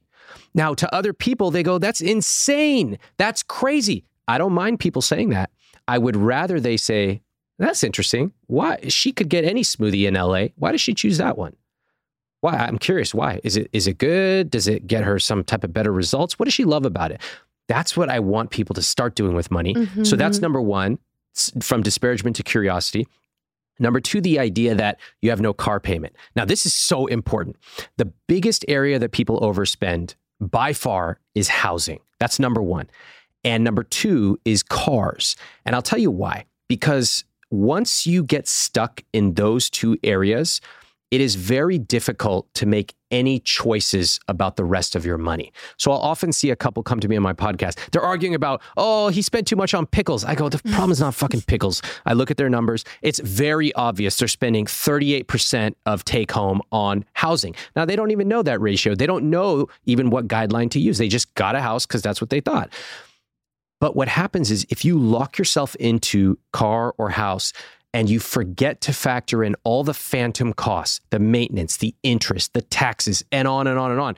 [0.53, 2.97] Now, to other people, they go, that's insane.
[3.17, 4.05] That's crazy.
[4.27, 5.49] I don't mind people saying that.
[5.87, 7.21] I would rather they say,
[7.57, 8.31] that's interesting.
[8.47, 8.79] Why?
[8.89, 10.47] She could get any smoothie in LA.
[10.57, 11.55] Why does she choose that one?
[12.41, 12.53] Why?
[12.57, 13.13] I'm curious.
[13.13, 13.39] Why?
[13.43, 14.51] Is it is it good?
[14.51, 16.37] Does it get her some type of better results?
[16.37, 17.21] What does she love about it?
[17.67, 19.73] That's what I want people to start doing with money.
[20.03, 20.41] So that's Mhm.
[20.43, 20.99] number one,
[21.61, 23.07] from disparagement to curiosity.
[23.79, 26.15] Number two, the idea that you have no car payment.
[26.35, 27.57] Now, this is so important.
[27.97, 31.99] The biggest area that people overspend by far is housing.
[32.19, 32.89] That's number one.
[33.43, 35.35] And number two is cars.
[35.65, 36.45] And I'll tell you why.
[36.67, 40.61] Because once you get stuck in those two areas,
[41.11, 45.53] it is very difficult to make any choices about the rest of your money.
[45.77, 47.79] So I'll often see a couple come to me on my podcast.
[47.91, 50.25] They're arguing about, oh, he spent too much on pickles.
[50.25, 51.81] I go, the problem is not fucking pickles.
[52.05, 52.83] I look at their numbers.
[53.01, 57.55] It's very obvious they're spending 38% of take home on housing.
[57.75, 58.95] Now, they don't even know that ratio.
[58.95, 60.97] They don't know even what guideline to use.
[60.97, 62.69] They just got a house because that's what they thought.
[63.79, 67.53] But what happens is if you lock yourself into car or house
[67.95, 72.61] and you forget to factor in all the phantom costs, the maintenance, the interest, the
[72.61, 74.17] taxes, and on and on and on,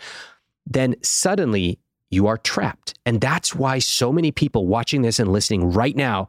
[0.65, 1.77] then suddenly
[2.09, 2.95] you are trapped.
[3.05, 6.27] And that's why so many people watching this and listening right now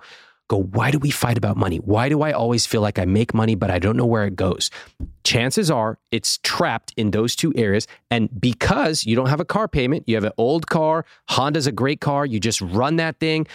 [0.49, 1.79] go, Why do we fight about money?
[1.79, 4.37] Why do I always feel like I make money, but I don't know where it
[4.37, 4.71] goes?
[5.25, 7.87] Chances are it's trapped in those two areas.
[8.11, 11.73] And because you don't have a car payment, you have an old car, Honda's a
[11.73, 13.47] great car, you just run that thing,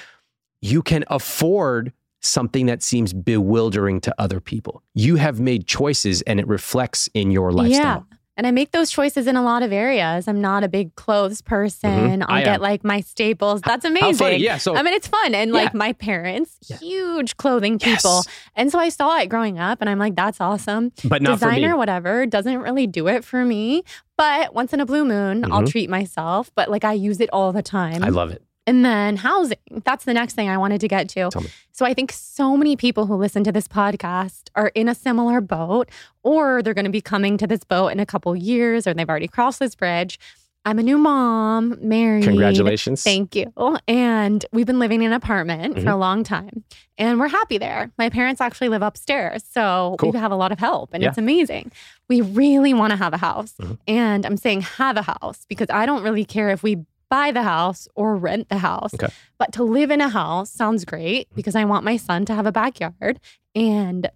[0.63, 4.81] you can afford something that seems bewildering to other people.
[4.93, 8.07] You have made choices and it reflects in your lifestyle.
[8.09, 8.17] Yeah.
[8.35, 10.27] And I make those choices in a lot of areas.
[10.27, 12.21] I'm not a big clothes person.
[12.21, 12.25] Mhm.
[12.27, 13.61] I'll I get like my staples.
[13.61, 14.39] That's amazing.
[14.39, 14.57] Yeah.
[14.57, 15.35] So I mean, it's fun.
[15.35, 16.77] And like my parents, Yeah.
[16.77, 18.23] huge clothing people.
[18.25, 18.27] Yes.
[18.55, 20.93] And so I saw it growing up and I'm like, that's awesome.
[21.03, 23.83] but not Designer, whatever, doesn't really do it for me.
[24.17, 25.69] But once in a blue moon, I'll Mhm.
[25.69, 26.49] treat myself.
[26.55, 28.03] But like I use it all the time.
[28.03, 28.41] I love it.
[28.65, 29.57] And then housing.
[29.83, 31.29] That's the next thing I wanted to get to.
[31.73, 35.41] So I think so many people who listen to this podcast are in a similar
[35.41, 35.89] boat,
[36.23, 39.09] or they're going to be coming to this boat in a couple years, or they've
[39.09, 40.17] already crossed this bridge.
[40.65, 42.23] I'm a new mom, married.
[42.23, 43.03] Congratulations.
[43.03, 43.51] Thank you.
[43.85, 45.89] And we've been living in an apartment for Mm-hmm.
[45.89, 46.63] a long time,
[46.97, 47.91] and we're happy there.
[47.97, 50.11] My parents actually live upstairs, so Cool.
[50.13, 51.09] we have a lot of help, and Yeah.
[51.09, 51.73] it's amazing.
[52.07, 53.77] We really want to have a house, Mhm.
[53.89, 56.77] and I'm saying have a house because I don't really care if we
[57.13, 58.93] buy the house or rent the house.
[58.95, 59.05] Okay.
[59.05, 59.35] Mm-hmm.
[59.37, 62.47] But to live in a house sounds great because I want my son to have
[62.47, 63.19] a backyard,
[63.53, 64.09] and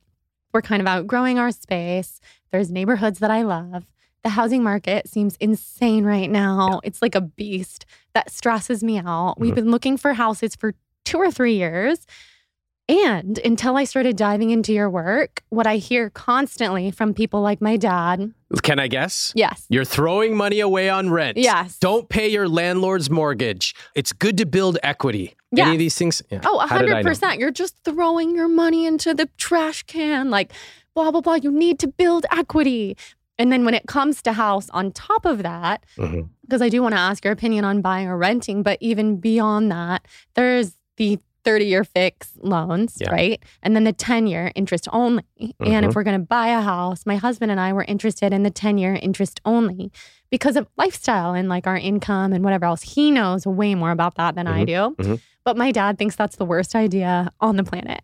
[0.52, 2.20] we're kind of outgrowing our space.
[2.52, 3.86] There's neighborhoods that I love.
[4.24, 6.80] The housing market seems insane right now.
[6.84, 9.36] It's like a beast that stresses me out.
[9.38, 9.56] We've Mhm.
[9.56, 10.74] been looking for houses for
[11.06, 12.00] two or three years.
[12.90, 17.60] And until I started diving into your work, what I hear constantly from people like
[17.62, 19.34] my dad Can I guess?
[19.36, 21.38] yes, You're throwing money away on rent.
[21.38, 21.78] yes.
[21.80, 23.76] Don't pay your landlord's mortgage.
[23.94, 25.36] It's good to build equity.
[25.52, 25.72] Any Yeah.
[25.74, 26.22] of these things?
[26.30, 26.40] Yeah.
[26.46, 27.10] Oh, a How did I hundred know?
[27.10, 27.40] percent.
[27.40, 30.54] You're just throwing your money into the trash can, like
[30.96, 31.36] blah blah blah.
[31.36, 32.96] You need to build equity.
[33.38, 36.22] And then when it comes to house, on top of that, mm-hmm.
[36.42, 39.72] because I do want to ask your opinion on buying or renting, but even beyond
[39.72, 43.10] that, there's the 30 year fix loans, Yeah.
[43.12, 43.42] right?
[43.64, 45.24] And then the 10 year interest only.
[45.40, 45.54] And
[45.86, 45.88] Mhm.
[45.90, 48.50] if we're going to buy a house, my husband and I were interested in the
[48.50, 49.90] 10 year interest only
[50.30, 52.82] because of lifestyle and like our income and whatever else.
[52.82, 54.94] He knows way more about that than I do.
[55.00, 55.22] mhm.
[55.46, 58.02] But my dad thinks that's the worst idea on the planet.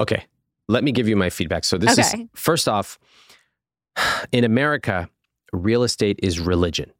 [0.00, 0.24] Okay.
[0.68, 1.62] Let me give you my feedback.
[1.64, 2.98] So this is first off,
[4.32, 5.08] in America,
[5.52, 6.90] real estate is religion.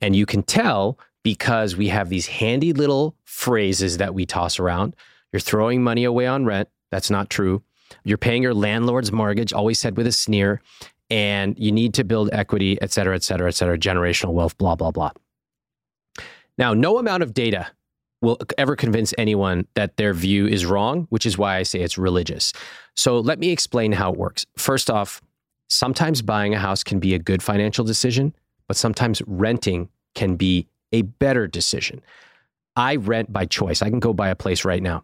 [0.00, 4.94] And you can tell because we have these handy little phrases that we toss around.
[5.34, 6.68] You're throwing money away on rent.
[6.92, 7.60] That's not true.
[8.04, 10.62] You're paying your landlord's mortgage, always said with a sneer.
[11.10, 14.76] And you need to build equity, et cetera, et cetera, et cetera, generational wealth, blah,
[14.76, 15.10] blah, blah.
[16.56, 17.66] Now, no amount of data
[18.22, 21.98] will ever convince anyone that their view is wrong, which is why I say it's
[21.98, 22.52] religious.
[22.94, 24.46] So let me explain how it works.
[24.56, 25.20] First off,
[25.68, 28.36] sometimes buying a house can be a good financial decision,
[28.68, 32.02] but sometimes renting can be a better decision.
[32.76, 33.82] I rent by choice.
[33.82, 35.02] I can go buy a place right now.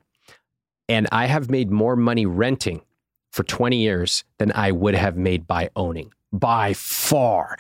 [0.91, 2.83] And I have made more money renting
[3.31, 7.57] for 20 years than I would have made by owning by far.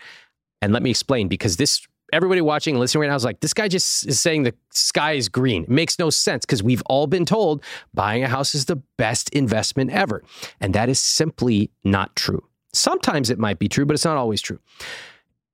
[0.61, 3.55] And let me explain because this everybody watching and listening right now is like, this
[3.55, 5.63] guy just is saying the sky is green.
[5.63, 7.63] It makes no sense because we've all been told
[7.95, 10.25] buying a house is the best investment ever.
[10.61, 12.43] And that is simply not true.
[12.73, 14.59] Sometimes it might be true, but it's not always true.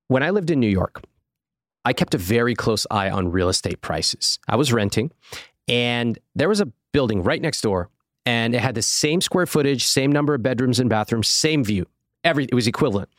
[0.09, 1.03] When I lived in New York,
[1.85, 4.39] I kept a very close eye on real estate prices.
[4.49, 5.13] I was renting,
[5.69, 7.91] and there was a building right next door,
[8.25, 11.85] and it had the same square footage, same number of bedrooms and bathrooms, same view.
[12.25, 13.11] Every it was equivalent,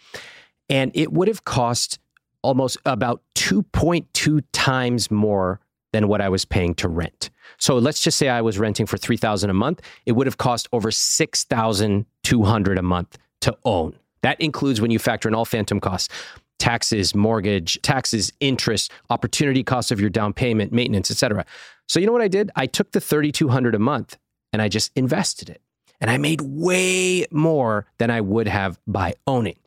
[0.68, 2.00] and it would have cost
[2.42, 5.60] almost about 2.2 times more
[5.94, 7.30] than what I was paying to rent.
[7.60, 10.68] So let's just say I was renting for 3000 a month, it would have cost
[10.72, 13.96] over 6200 a month to own.
[14.24, 16.10] That includes when you factor in all phantom costs
[16.58, 21.46] taxes, mortgage, taxes, interest, opportunity cost of your down payment, maintenance, etc.
[21.88, 22.52] So you know what I did?
[22.56, 24.18] I took the 3200 a month
[24.54, 25.62] and I just invested it.
[26.00, 29.58] And I made way more than I would have by owning.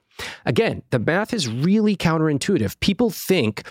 [0.44, 2.78] Again, the math is really counterintuitive.
[2.80, 3.62] People think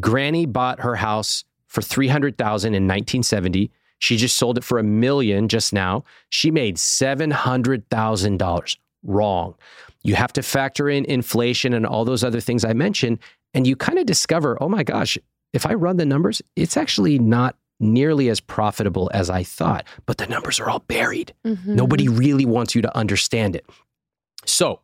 [0.00, 3.70] Granny bought her house for 300,000 in 1970.
[3.98, 6.04] She just sold it for a million just now.
[6.30, 8.76] She made $700,000.
[9.04, 9.54] Wrong.
[10.02, 13.20] You have to factor in inflation and all those other things I mentioned.
[13.54, 15.16] And you kind of discover, oh my gosh,
[15.52, 19.86] if I run the numbers, it's actually not nearly as profitable as I thought.
[20.06, 21.32] But the numbers are all buried.
[21.44, 21.66] Mhm.
[21.66, 23.64] Nobody really wants you to understand it.
[24.44, 24.80] So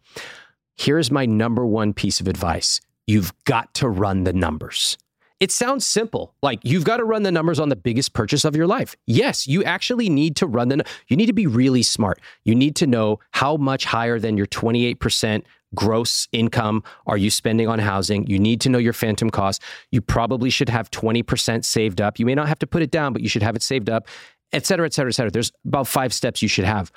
[0.77, 4.97] here's my number one piece of advice you've got to run the numbers.
[5.41, 6.33] It sounds simple.
[6.43, 8.97] Like you've got to run the numbers on the biggest purchase of your life.
[9.07, 12.21] Yes, you actually need to run the you need to be really smart.
[12.45, 15.43] You need to know how much higher than your 28%
[15.75, 18.27] gross income are you spending on housing?
[18.27, 19.65] You need to know your phantom costs.
[19.91, 22.19] You probably should have 20% saved up.
[22.19, 24.09] You may not have to put it down, but you should have it saved up,
[24.53, 25.31] et cetera, et cetera, et cetera.
[25.31, 26.93] There's about five steps you should have.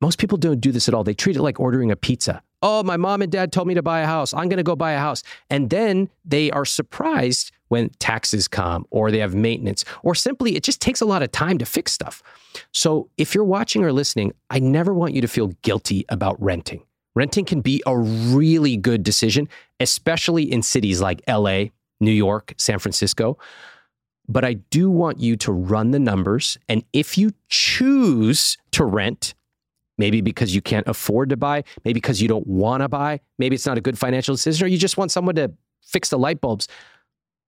[0.00, 1.04] Most people don't do this at all.
[1.04, 2.42] They treat it like ordering a pizza.
[2.62, 4.34] Oh, my mom and dad told me to buy a house.
[4.34, 5.22] I'm going to go buy a house.
[5.48, 10.62] And then they are surprised when taxes come or they have maintenance or simply it
[10.62, 12.22] just takes a lot of time to fix stuff.
[12.72, 16.82] So if you're watching or listening, I never want you to feel guilty about renting.
[17.14, 19.48] Renting can be a really good decision,
[19.80, 21.64] especially in cities like LA,
[22.00, 23.36] New York, San Francisco.
[24.28, 26.56] But I do want you to run the numbers.
[26.68, 29.34] And if you choose to rent,
[29.98, 33.54] maybe because you can't afford to buy, maybe because you don't want to buy, maybe
[33.56, 36.40] it's not a good financial decision, or you just want someone to fix the light
[36.40, 36.68] bulbs,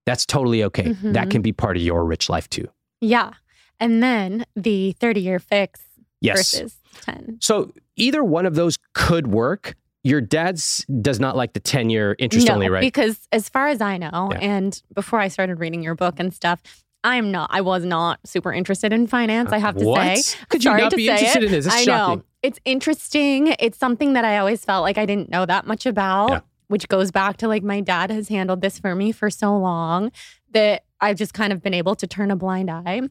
[0.07, 0.87] that's totally okay.
[0.95, 1.13] Mhm.
[1.13, 2.67] That can be part of your rich life too.
[3.01, 3.31] Yeah.
[3.79, 5.81] And then the 30 year fix
[6.21, 6.53] Yes.
[6.53, 7.39] versus 10.
[7.41, 9.75] So either one of those could work.
[10.05, 12.81] Your dad's does not like the 10 year interest no, only, right?
[12.81, 14.39] Because as far as I know, Yeah.
[14.39, 16.61] and before I started reading your book and stuff,
[17.05, 20.19] I'm not, I was not super interested in finance, I uh, have to what?
[20.19, 20.39] say.
[20.49, 21.47] Could you Sorry not to be interested it.
[21.47, 21.67] in this?
[21.67, 22.19] It's I shocking.
[22.19, 22.25] know.
[22.43, 23.55] It's interesting.
[23.61, 26.41] It's something that I always felt like I didn't know that much about, Yeah.
[26.69, 30.11] which goes back to like my dad has handled this for me for so long
[30.53, 33.03] that I've just kind of been able to turn a blind eye.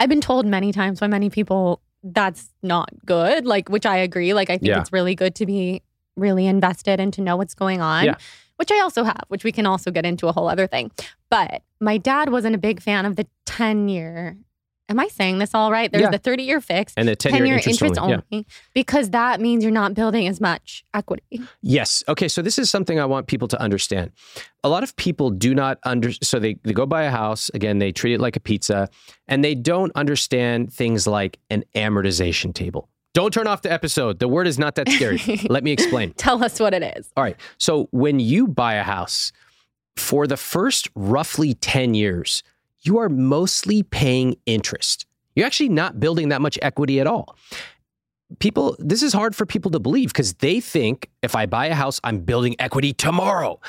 [0.00, 4.32] I've been told many times by many people that's not good, like, which I agree.
[4.34, 4.80] Like, I think Yeah.
[4.80, 5.82] it's really good to be
[6.16, 8.14] really invested and to know what's going on, Yeah.
[8.56, 10.90] which I also have, which we can also get into a whole other thing.
[11.30, 14.36] But my dad wasn't a big fan of the 10 year.
[14.88, 15.90] Am I saying this all right?
[15.92, 16.10] There's Yeah.
[16.10, 18.22] the 30 year fix And the 10 year interest, only.
[18.30, 18.40] Yeah.
[18.74, 21.42] because that means you're not building as much equity.
[21.62, 22.02] Yes.
[22.08, 22.28] Okay.
[22.28, 24.12] So this is something I want people to understand.
[24.64, 27.78] A lot of people do not under so they, they go buy a house, again,
[27.78, 28.88] they treat it like a pizza,
[29.26, 32.88] and they don't understand things like an amortization table.
[33.14, 34.18] Don't turn off the episode.
[34.20, 35.20] The word is not that scary.
[35.48, 36.12] Let me explain.
[36.14, 37.10] Tell us what it is.
[37.16, 37.36] All right.
[37.58, 39.32] So when you buy a house,
[39.96, 42.42] for the first roughly 10 years,
[42.88, 45.06] you are mostly paying interest.
[45.36, 47.36] You're actually not building that much equity at all.
[48.40, 51.74] People, this is hard for people to believe because they think if I buy a
[51.74, 53.60] house, I'm building equity tomorrow.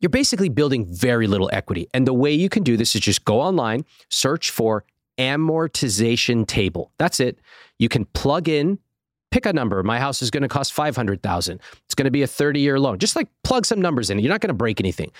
[0.00, 1.88] You're basically building very little equity.
[1.94, 4.84] And the way you can do this is just go online, search for
[5.18, 6.92] amortization table.
[6.98, 7.38] That's it.
[7.78, 8.78] You can plug in
[9.34, 9.82] pick a number.
[9.82, 11.60] My house is going to cost 500,000.
[11.86, 13.00] It's going to be a 30-year loan.
[13.00, 14.20] Just like plug some numbers in.
[14.20, 15.10] You're not going to break anything.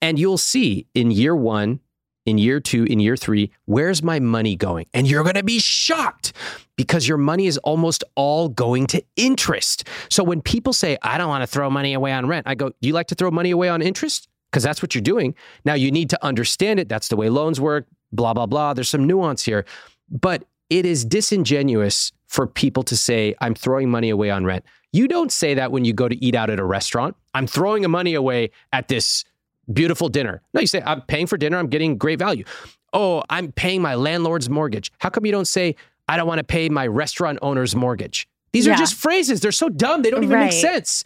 [0.00, 1.78] And you'll see in year 1,
[2.26, 4.86] in year 2, in year 3, where's my money going?
[4.92, 6.32] And you're going to be shocked
[6.76, 9.88] because your money is almost all going to interest.
[10.08, 12.70] So when people say, "I don't want to throw money away on rent." I go,
[12.70, 15.34] "Do you like to throw money away on interest?" Because that's what you're doing.
[15.64, 16.88] Now you need to understand it.
[16.88, 18.74] That's the way loans work, blah blah blah.
[18.74, 19.64] There's some nuance here.
[20.10, 24.64] But it is disingenuous for people to say, I'm throwing money away on rent.
[24.92, 27.16] You don't say that when you go to eat out at a restaurant.
[27.34, 29.24] I'm throwing money away at this
[29.72, 30.42] beautiful dinner.
[30.54, 31.58] No, you say, I'm paying for dinner.
[31.58, 32.44] I'm getting great value.
[32.92, 34.90] Oh, I'm paying my landlord's mortgage.
[34.98, 35.76] How come you don't say,
[36.08, 38.28] I don't want to pay my restaurant owner's mortgage.
[38.52, 38.76] These are Yeah.
[38.76, 39.40] just phrases.
[39.40, 40.02] They're so dumb.
[40.02, 41.04] They don't even make sense.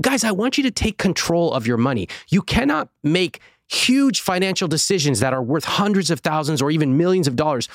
[0.00, 2.08] Guys, I want you to take control of your money.
[2.28, 7.26] You cannot make huge financial decisions that are worth hundreds of thousands or even millions
[7.26, 7.68] of dollars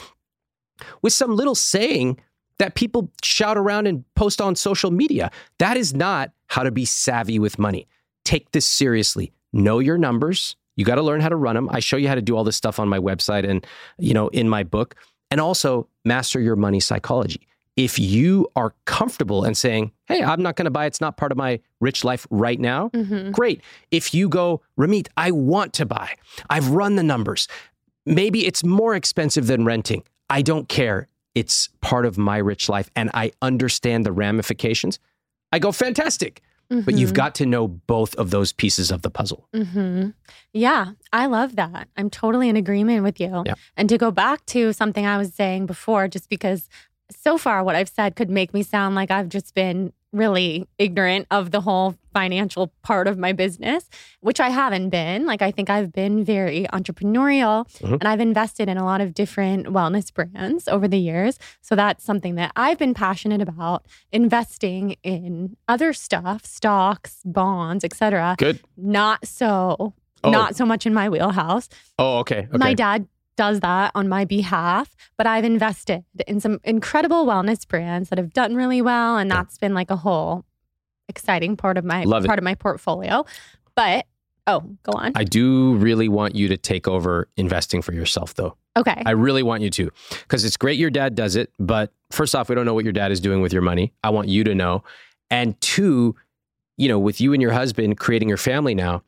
[1.01, 2.19] with some little saying
[2.59, 5.31] that people shout around and post on social media.
[5.57, 7.87] That is not how to be savvy with money.
[8.25, 9.31] Take this seriously.
[9.53, 10.55] Know your numbers.
[10.75, 11.69] You got to learn how to run them.
[11.71, 13.65] I show you how to do all this stuff on my website and,
[13.99, 14.95] you know, in my book.
[15.29, 17.47] And also master your money psychology.
[17.75, 21.31] If you are comfortable and saying, "Hey, I'm not going to buy it's not part
[21.31, 23.31] of my rich life right now." Mhm.
[23.31, 23.61] Great.
[23.89, 26.13] If you go, Ramit, I want to buy.
[26.51, 27.47] I've run the numbers.
[28.05, 30.03] Maybe it's more expensive than renting.
[30.29, 31.07] I don't care.
[31.33, 34.99] It's part of my rich life and I understand the ramifications.
[35.51, 36.41] I go, fantastic.
[36.69, 37.13] But you've Mhm.
[37.15, 39.47] got to know both of those pieces of the puzzle.
[39.53, 40.09] hmm
[40.53, 41.87] Yeah, I love that.
[41.97, 43.43] I'm totally in agreement with you.
[43.45, 43.53] Yeah.
[43.77, 46.67] And to go back to something I was saying before, just because
[47.11, 51.27] so far what I've said could make me sound like I've just been really ignorant
[51.31, 53.89] of the whole financial part of my business,
[54.21, 55.25] which I haven't been.
[55.25, 57.93] Like, I think I've been very entrepreneurial Mhm.
[57.99, 61.39] and I've invested in a lot of different wellness brands over the years.
[61.61, 68.35] So that's something that I've been passionate about investing in other stuff, stocks, bonds, etc
[68.37, 68.59] Good.
[68.77, 69.93] not so
[70.25, 70.29] Oh.
[70.31, 71.67] not so much in my wheelhouse.
[71.99, 72.47] Oh, okay.
[72.47, 72.57] okay.
[72.57, 78.09] My dad does that on my behalf, but I've invested in some incredible wellness brands
[78.09, 80.45] that have done really well and that's been like a whole
[81.09, 82.27] exciting part of my Love it.
[82.27, 83.25] part of my portfolio.
[83.75, 84.05] But
[84.47, 85.13] oh, go on.
[85.15, 88.55] I do really want you to take over investing for yourself, though.
[88.77, 89.01] okay.
[89.05, 91.51] I really want you to, because it's great your dad does it.
[91.59, 93.93] But first off, we don't know what your dad is doing with your money.
[94.03, 94.83] I want you to know.
[95.31, 96.15] And two,
[96.77, 99.03] you know, with you and your husband creating your family now,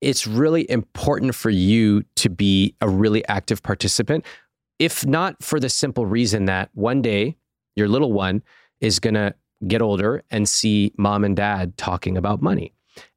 [0.00, 4.24] it's really important for you to be a really active participant,
[4.78, 7.36] if not for the simple reason that one day
[7.76, 8.42] your little one
[8.80, 9.34] is going to
[9.66, 12.72] get older and see mom and dad talking about money.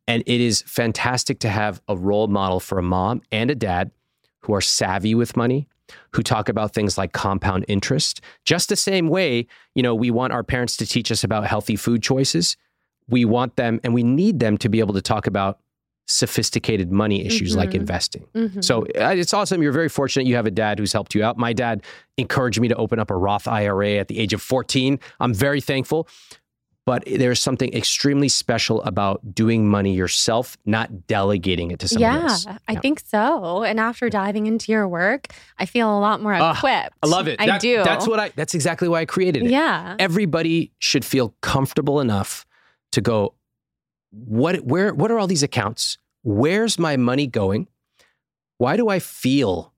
[0.08, 3.92] And it is fantastic to have a role model for a mom and a dad
[4.40, 5.68] who are savvy with money,
[6.14, 8.22] who talk about things like compound interest.
[8.46, 11.76] Just the same way, you know, we want our parents to teach us about healthy
[11.76, 12.58] food choices.
[13.10, 15.60] We want them and we need them to be able to talk about
[16.10, 17.76] sophisticated money issues like Mhm.
[17.76, 18.26] investing.
[18.36, 18.64] Mhm.
[18.64, 19.62] So it's awesome.
[19.62, 21.38] You're very fortunate you have a dad who's helped you out.
[21.38, 21.84] My dad
[22.18, 25.00] encouraged me to open up a Roth IRA at the age of 14.
[25.20, 26.08] I'm very thankful.
[26.86, 32.24] But there's something extremely special about doing money yourself, not delegating it to somebody yeah,
[32.32, 32.48] else.
[32.68, 33.62] I think so.
[33.64, 35.28] And after diving into your work,
[35.60, 36.96] I feel a lot more Ah, equipped.
[37.04, 37.40] I love it.
[37.40, 37.84] I That- do.
[37.84, 39.52] That's what I that's exactly why I created it.
[39.52, 39.96] Yeah.
[40.00, 42.48] Everybody should feel comfortable enough
[42.94, 43.36] to go,
[44.12, 45.98] what where what are all these accounts?
[46.24, 47.68] Where's my money going?
[48.58, 49.74] Why do I feel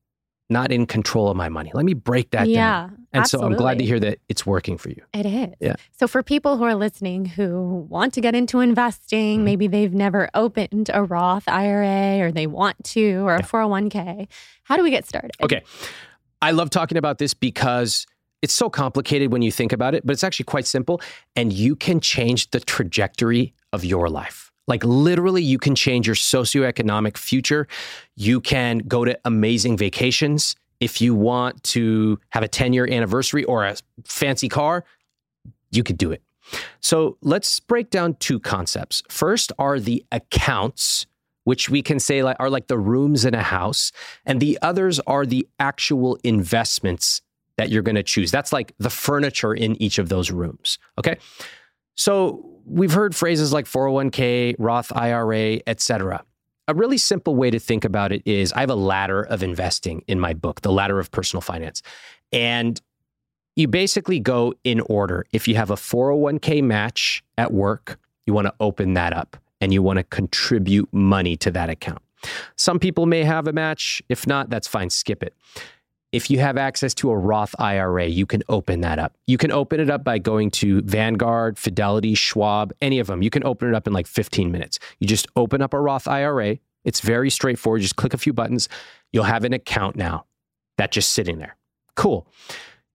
[0.49, 1.71] not in control of my money?
[1.73, 2.87] Let me break that yeah.
[2.87, 2.97] down.
[3.13, 5.01] And so I'm glad to hear that it's working for you.
[5.13, 5.53] It is.
[5.59, 5.75] Yeah.
[5.91, 9.43] So for people who are listening who want to get into investing, Mhm.
[9.43, 13.45] maybe they've never opened a Roth IRA or they want to or a Yeah.
[13.45, 14.27] 401k,
[14.63, 15.31] how do we get started?
[15.43, 15.61] Okay.
[16.41, 18.07] I love talking about this because
[18.41, 21.01] it's so complicated when you think about it, but it's actually quite simple.
[21.35, 24.51] And you can change the trajectory of your life.
[24.67, 27.67] Like literally, you can change your socioeconomic future.
[28.15, 30.55] You can go to amazing vacations.
[30.79, 33.75] If you want to have a 10 year anniversary or a
[34.05, 34.85] fancy car,
[35.71, 36.21] you could do it.
[36.79, 39.03] So let's break down two concepts.
[39.09, 41.05] First are the accounts,
[41.43, 43.91] which we can say are like the rooms in a house,
[44.25, 47.21] and the others are the actual investments
[47.57, 48.31] that you're going to choose.
[48.31, 50.79] That's like the furniture in each of those rooms.
[50.97, 51.17] Okay.
[51.95, 56.23] So we've heard phrases like 401k, Roth IRA, etc.
[56.67, 60.03] A really simple way to think about it is I have a ladder of investing
[60.07, 61.81] in my book, The Ladder of Personal Finance.
[62.31, 62.79] And
[63.55, 65.25] you basically go in order.
[65.33, 69.73] If you have a 401k match at work, you want to open that up and
[69.73, 72.01] you want to contribute money to that account.
[72.55, 74.01] Some people may have a match.
[74.09, 75.35] If not, that's fine, skip it.
[76.11, 79.15] If you have access to a Roth IRA, you can open that up.
[79.27, 83.21] You can open it up by going to Vanguard, Fidelity, Schwab, any of them.
[83.21, 84.77] You can open it up in like 15 minutes.
[84.99, 86.57] You just open up a Roth IRA.
[86.83, 87.81] It's very straightforward.
[87.81, 88.67] Just click a few buttons.
[89.13, 90.25] You'll have an account now
[90.77, 91.55] that's just sitting there.
[91.95, 92.27] Cool.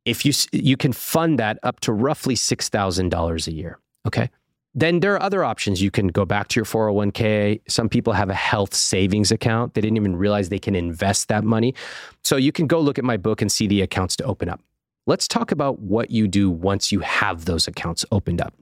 [0.04, 4.30] If you you can fund that up to roughly $6,000 a year, okay?
[4.78, 5.80] Then there are other options.
[5.80, 7.62] You can go back to your 401k.
[7.66, 9.72] Some people have a health savings account.
[9.72, 11.74] They didn't even realize they can invest that money.
[12.22, 14.60] So you can go look at my book and see the accounts to open up.
[15.06, 18.52] Let's talk about what you do once you have those accounts opened up.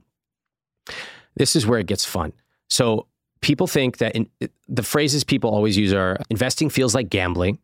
[1.35, 2.31] This is where it gets fun.
[2.69, 3.07] So
[3.41, 4.29] people think that in,
[4.69, 7.59] the phrases people always use are investing feels like gambling.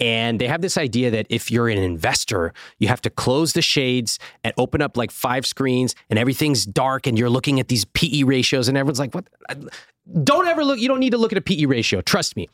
[0.00, 3.62] And they have this idea that if you're an investor, you have to close the
[3.62, 7.84] shades and open up like five screens and everything's dark and you're looking at these
[7.86, 9.26] PE ratios and everyone's like, what?
[10.24, 12.00] Don't ever look, you don't need to look at a PE ratio.
[12.00, 12.48] Trust me.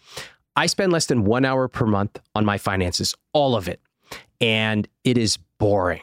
[0.55, 3.81] I spend less than one hour per month on my finances, all of it.
[4.41, 6.03] And it is boring.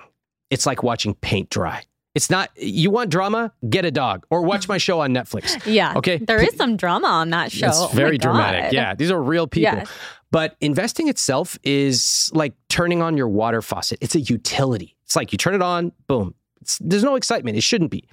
[0.49, 1.83] It's like watching paint dry.
[2.15, 3.51] It's not, you want drama?
[3.69, 5.61] Get a dog or watch my show on Netflix.
[5.71, 5.95] Yeah.
[5.97, 6.17] Okay.
[6.17, 7.67] There is some drama on that show.
[7.67, 8.63] It's Oh very dramatic.
[8.63, 8.73] God.
[8.73, 8.95] Yeah.
[8.95, 9.79] These are real people.
[9.79, 9.89] Yes.
[10.35, 13.99] But investing itself is like turning on your water faucet.
[14.01, 14.97] It's a utility.
[15.05, 16.35] It's like you turn it on, boom.
[16.59, 17.55] It's, there's no excitement.
[17.55, 18.03] It shouldn't be.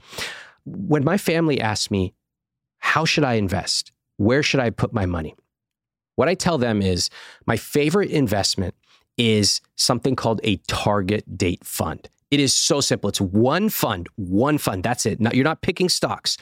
[0.65, 2.15] When my family asks me,
[2.79, 3.91] how should I invest?
[4.19, 5.35] Where should I put my money?
[6.15, 7.11] What I tell them is
[7.45, 8.77] my favorite investment
[9.19, 12.09] is something called a target date fund.
[12.31, 13.09] It is so simple.
[13.09, 14.85] It's one fund, one fund.
[14.85, 15.19] That's it.
[15.19, 16.39] Now, you're not picking stocks.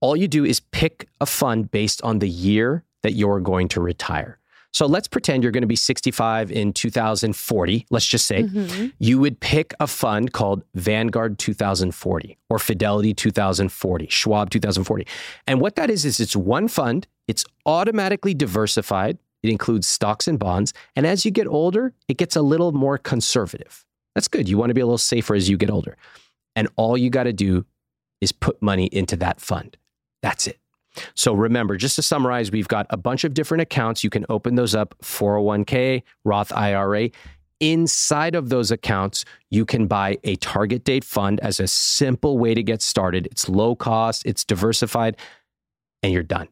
[0.00, 3.82] All you do is pick a fund based on the year that you're going to
[3.82, 4.38] retire.
[4.74, 7.86] So let's pretend you're going to be 65 in 2040.
[7.90, 8.92] Let's just say Mhm.
[8.98, 15.06] you would pick a fund called Vanguard 2040 or Fidelity 2040, Schwab 2040.
[15.46, 19.18] And what that is, is it's one fund, it's automatically diversified.
[19.44, 20.72] It includes stocks and bonds.
[20.96, 23.84] And as you get older, it gets a little more conservative.
[24.16, 24.48] That's good.
[24.48, 25.96] You want to be a little safer as you get older.
[26.56, 27.64] And all you got to do
[28.20, 29.76] is put money into that fund.
[30.22, 30.58] That's it.
[31.14, 34.04] So remember, just to summarize, we've got a bunch of different accounts.
[34.04, 37.10] You can open those up 401k, Roth IRA.
[37.60, 42.54] Inside of those accounts, you can buy a target date fund as a simple way
[42.54, 43.26] to get started.
[43.26, 45.16] It's low cost, it's diversified,
[46.02, 46.48] and you're done.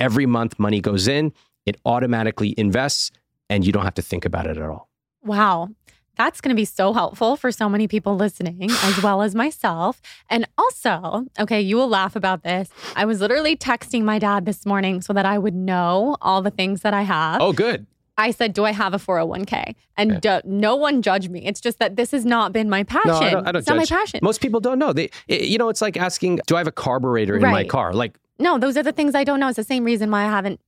[0.00, 1.32] Every month, money goes in,
[1.66, 3.10] it automatically invests,
[3.48, 4.90] and you don't have to think about it at all.
[5.22, 5.70] Wow.
[6.16, 10.00] That's going to be so helpful for so many people listening, as well as myself.
[10.30, 12.68] And also, okay, you will laugh about this.
[12.94, 16.50] I was literally texting my dad this morning so that I would know all the
[16.50, 17.40] things that I have.
[17.40, 17.86] Oh, good.
[18.16, 19.74] I said, Do I have a 401k?
[19.96, 20.20] And Okay.
[20.20, 21.44] do- no one judged me.
[21.44, 23.10] It's just that this has not been my passion.
[23.10, 24.20] No, I don't, I don't it's not my passion.
[24.22, 24.92] Most people don't know.
[24.92, 28.16] They, you know, it's like asking, "Do I have a carburetor in my car?" Like,
[28.38, 29.48] No, those are the things I don't know.
[29.48, 30.60] It's the same reason why I haven't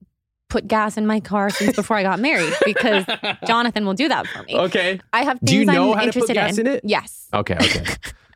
[0.48, 3.04] put gas in my car since before I got married because
[3.46, 4.56] Jonathan will do that for me.
[4.56, 6.80] okay, I have things Do you know I'm how to put interested gas in it?
[6.84, 7.28] Yes.
[7.32, 7.84] okay, okay,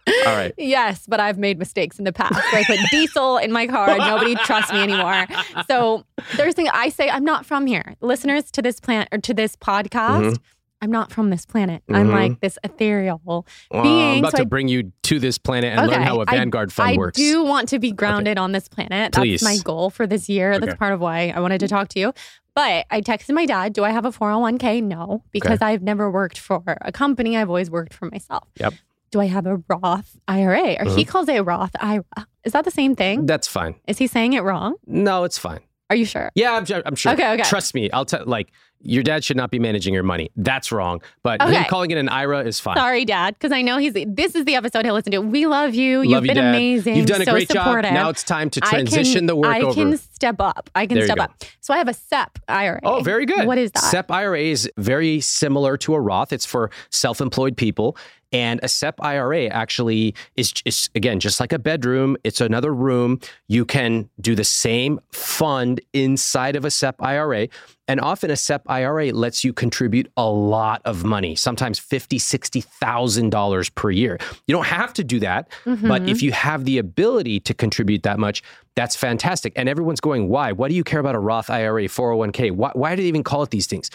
[0.26, 0.52] all right.
[0.58, 4.34] Yes, but I've made mistakes in the past I put diesel in my car nobody
[4.36, 5.26] trusts me anymore.
[5.68, 6.04] So
[6.36, 7.96] there's thing I say I'm not from here.
[8.00, 10.42] Listeners to this plant or to this podcast, mm-hmm.
[10.82, 11.82] I'm not from this planet.
[11.90, 12.12] I'm Mhm.
[12.12, 14.12] like this ethereal Well, being.
[14.12, 16.72] I'm about so to I- bring you to this planet and learn how a Vanguard
[16.72, 17.18] fund I works.
[17.18, 19.12] I do want to be grounded on this planet.
[19.12, 19.40] Please.
[19.42, 20.58] That's my goal for this year.
[20.58, 22.12] That's part of why I wanted to talk to you.
[22.54, 24.80] But I texted my dad, Do I have a 401k?
[24.80, 27.36] No, because I've never worked for a company.
[27.36, 28.48] I've always worked for myself.
[28.56, 28.74] Yep.
[29.12, 30.76] Do I have a Roth IRA?
[30.80, 32.04] Or he calls it a Roth IRA.
[32.44, 33.26] Is that the same thing?
[33.26, 33.74] That's fine.
[33.86, 34.76] Is he saying it wrong?
[34.86, 35.60] No, it's fine.
[35.90, 36.30] Are you sure?
[36.36, 37.12] Yeah, I'm, I'm sure.
[37.12, 37.42] Okay, okay.
[37.42, 37.90] Trust me.
[37.90, 38.24] I'll tell.
[38.24, 38.50] Like,
[38.82, 40.30] your dad should not be managing your money.
[40.36, 41.02] That's wrong.
[41.22, 41.64] But him Okay.
[41.64, 42.76] calling it an IRA is fine.
[42.76, 43.92] Sorry, Dad, because I know he's.
[44.06, 45.18] This is the episode he'll listen to.
[45.20, 46.00] We love you.
[46.02, 46.54] You've you, been Dad.
[46.54, 46.96] amazing.
[46.96, 47.84] You've done a so great supportive.
[47.90, 47.94] job.
[47.94, 49.74] Now it's time to I can- transition the work I over.
[49.74, 50.70] can step up.
[50.74, 51.32] I can There step up.
[51.60, 52.80] So I have a SEP IRA.
[52.84, 53.46] Oh, very good.
[53.46, 53.82] What is that?
[53.84, 56.32] SEP IRA is very similar to a Roth.
[56.32, 57.96] It's for self-employed people.
[58.32, 62.16] And a SEP IRA actually is, is again just like a bedroom.
[62.22, 63.18] It's another room.
[63.48, 67.48] You can do the same fund inside of a SEP IRA.
[67.90, 72.60] And often a SEP IRA lets you contribute a lot of money, sometimes fifty, sixty
[72.60, 74.16] thousand dollars per year.
[74.46, 76.08] You don't have to do that, but Mm-hmm.
[76.08, 78.42] if you have the ability to contribute that much,
[78.76, 79.52] that's fantastic.
[79.56, 80.52] And everyone's going, why?
[80.52, 82.52] Why do you care about a Roth IRA, 401k?
[82.52, 83.90] Why, why do they even call it these things?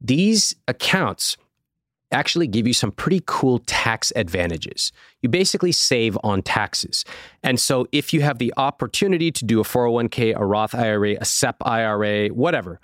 [0.00, 1.36] These accounts
[2.10, 4.92] actually give you some pretty cool tax advantages.
[5.22, 7.06] You basically save on taxes.
[7.42, 11.24] And so if you have the opportunity to do a 401k, a Roth IRA, a
[11.24, 12.78] SEP IRA, whatever,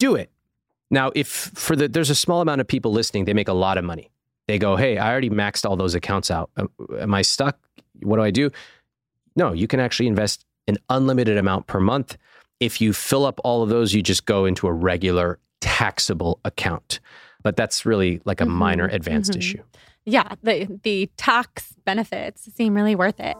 [0.00, 0.30] do it.
[0.90, 3.78] Now, if for the there's a small amount of people listening, they make a lot
[3.78, 4.10] of money.
[4.48, 6.50] They go, "Hey, I already maxed all those accounts out.
[6.58, 7.56] Am- I stuck?
[8.02, 8.50] What do I do?"
[9.36, 12.16] No, you can actually invest an unlimited amount per month.
[12.58, 16.98] If you fill up all of those, you just go into a regular taxable account.
[17.44, 19.38] But that's really like a Mhm, minor advanced mhm.
[19.38, 19.62] issue.
[20.04, 23.36] Yeah, the the tax benefits seem really worth it.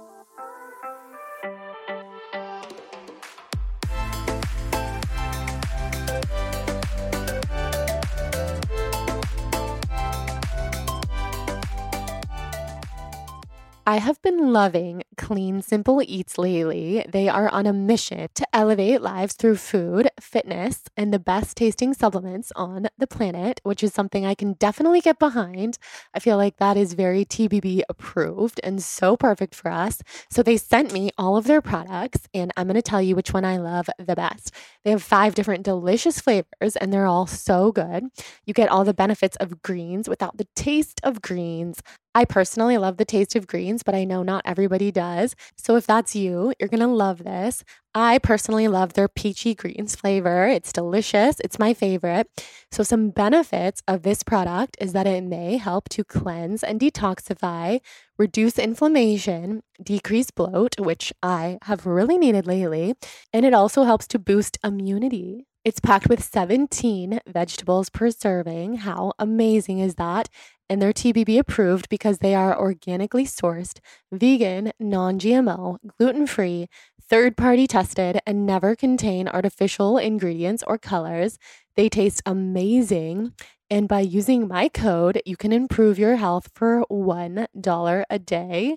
[13.91, 17.05] I have been loving Clean Simple Eats lately.
[17.09, 21.93] They are on a mission to elevate lives through food, fitness, and the best tasting
[21.93, 25.77] supplements on the planet, which is something I can definitely get behind.
[26.15, 30.03] I feel like that is very TBB approved and so perfect for us.
[30.31, 33.33] So they sent me all of their products, and I'm going to tell you which
[33.33, 34.55] one I love the best.
[34.85, 38.05] They have five different delicious flavors, and they're all so good.
[38.47, 41.83] You get all the benefits of greens without the taste of greens.
[42.13, 45.37] I personally love the taste of greens, but I know not everybody does.
[45.57, 47.63] So if that's you, you're going to love this.
[47.95, 50.49] I personally love their peachy greens flavor.
[50.49, 51.39] It's delicious.
[51.39, 52.27] It's my favorite.
[52.73, 57.81] So some benefits of this product is that it may help to cleanse and detoxify,
[58.19, 62.95] reduce inflammation, decrease bloat, which I have really needed lately,
[63.33, 65.47] and it also helps to boost immunity.
[65.65, 68.77] It's packed with 17 vegetables per serving.
[68.77, 70.29] How amazing is that?
[70.71, 73.81] And they're TBB approved because they are organically sourced,
[74.13, 76.69] vegan, non GMO, gluten free,
[77.03, 81.39] third party tested, and never contain artificial ingredients or colors.
[81.77, 83.33] They taste amazing.
[83.69, 88.77] And by using my code, you can improve your health for $1 a day.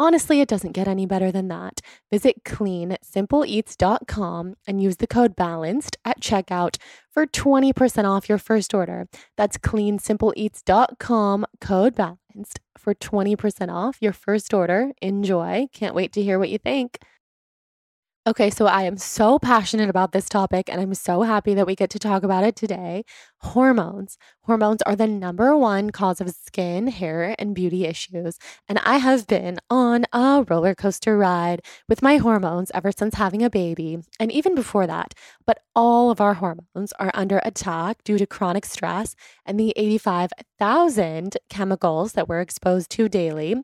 [0.00, 1.82] Honestly, it doesn't get any better than that.
[2.10, 6.78] Visit cleansimpleeats.com and use the code BALANCED at checkout
[7.12, 9.08] for 20% off your first order.
[9.36, 14.92] That's cleansimpleeats.com, code BALANCED for 20% off your first order.
[15.02, 15.66] Enjoy.
[15.74, 16.98] Can't wait to hear what you think.
[18.26, 21.74] Okay, so I am so passionate about this topic and I'm so happy that we
[21.74, 23.04] get to talk about it today.
[23.38, 24.16] Hormones.
[24.50, 28.36] Hormones are the number one cause of skin, hair, and beauty issues.
[28.68, 33.44] And I have been on a roller coaster ride with my hormones ever since having
[33.44, 35.14] a baby, and even before that.
[35.46, 39.14] But all of our hormones are under attack due to chronic stress
[39.46, 43.54] and the 85,000 chemicals that we're exposed to daily.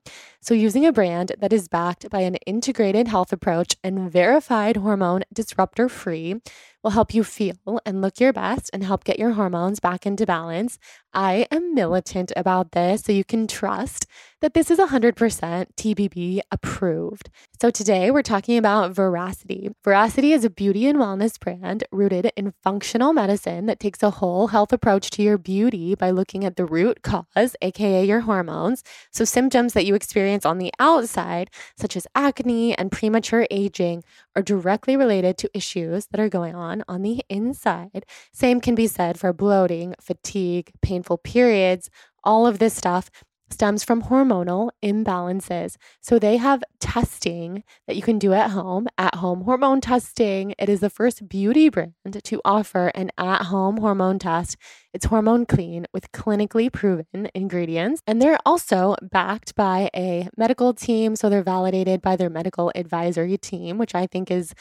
[0.40, 5.24] So, using a brand that is backed by an integrated health approach and verified hormone
[5.32, 6.40] disruptor free,
[6.86, 10.24] will help you feel and look your best and help get your hormones back into
[10.24, 10.78] balance.
[11.16, 14.04] I am militant about this, so you can trust
[14.42, 17.30] that this is 100% TBB approved.
[17.58, 19.70] So today we're talking about Veracity.
[19.82, 24.48] Veracity is a beauty and wellness brand rooted in functional medicine that takes a whole
[24.48, 28.84] health approach to your beauty by looking at the root cause, aka your hormones.
[29.10, 31.48] So symptoms that you experience on the outside,
[31.78, 34.04] such as acne and premature aging,
[34.36, 38.04] are directly related to issues that are going on on the inside.
[38.34, 41.88] Same can be said for bloating, fatigue, painful periods,
[42.24, 43.10] all of this stuff
[43.50, 45.76] stems from hormonal imbalances.
[46.00, 50.54] So they have testing that you can do at home, at home hormone testing.
[50.58, 51.92] It is the first beauty brand
[52.24, 54.56] to offer an at home hormone test.
[54.92, 58.02] It's hormone clean with clinically proven ingredients.
[58.06, 61.14] And they're also backed by a medical team.
[61.16, 64.54] So they're validated by their medical advisory team, which I think is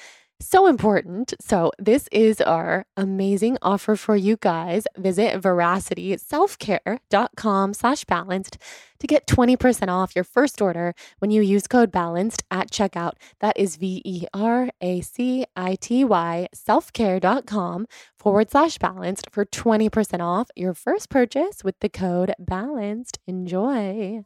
[0.47, 1.33] so important.
[1.39, 4.85] So, this is our amazing offer for you guys.
[4.97, 8.57] Visit veracityselfcare.com slash balanced
[8.99, 13.13] to get 20% off your first order when you use code balanced at checkout.
[13.39, 17.87] That is V E R A C I T Y selfcare.com
[18.17, 23.19] forward slash balanced for 20% off your first purchase with the code balanced.
[23.27, 24.23] Enjoy.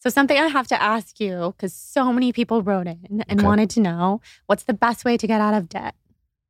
[0.00, 3.46] So, something I have to ask you because so many people wrote in and Okay.
[3.46, 5.94] wanted to know what's the best way to get out of debt?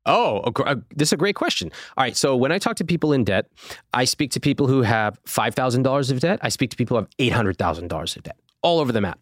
[0.05, 1.69] Oh, uh, this is a great question.
[1.95, 2.17] All right.
[2.17, 3.45] So when I talk to people in debt,
[3.93, 6.39] I speak to people who have $5,000 of debt.
[6.41, 9.19] I speak to people who have $800,000 of debt all over the map.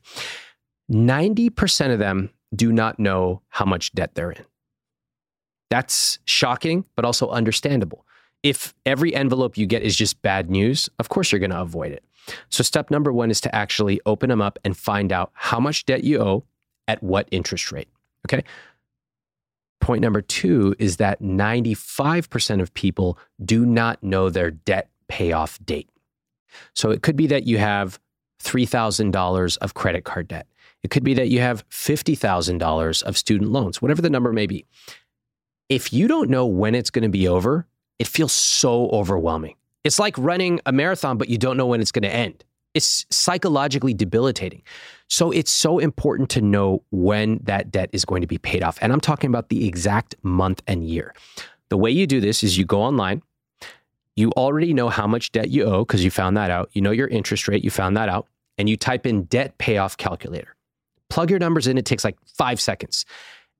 [0.91, 4.45] 90% of them do not know how much debt they're in.
[5.69, 8.05] That's shocking, but also understandable.
[8.43, 11.91] If every envelope you get is just bad news, of course you're going to avoid
[11.91, 12.03] it.
[12.49, 15.85] So, step number one is to actually open them up and find out how much
[15.85, 16.43] debt you owe
[16.87, 17.89] at what interest rate.
[18.27, 18.43] Okay.
[19.81, 25.89] Point number two is that 95% of people do not know their debt payoff date.
[26.73, 27.99] So it could be that you have
[28.43, 30.47] $3,000 of credit card debt.
[30.83, 34.65] It could be that you have $50,000 of student loans, whatever the number may be.
[35.67, 37.67] If you don't know when it's going to be over,
[37.99, 39.55] it feels so overwhelming.
[39.83, 42.43] It's like running a marathon, but you don't know when it's going to end.
[42.73, 44.61] It's psychologically debilitating.
[45.07, 48.77] So it's so important to know when that debt is going to be paid off.
[48.81, 51.13] And I'm talking about the exact month and year.
[51.69, 53.21] The way you do this is you go online,
[54.15, 56.69] you already know how much debt you owe because you found that out.
[56.73, 58.27] You know your interest rate, you found that out,
[58.57, 60.55] and you type in debt payoff calculator.
[61.09, 61.77] Plug your numbers in.
[61.77, 63.05] It takes like five seconds.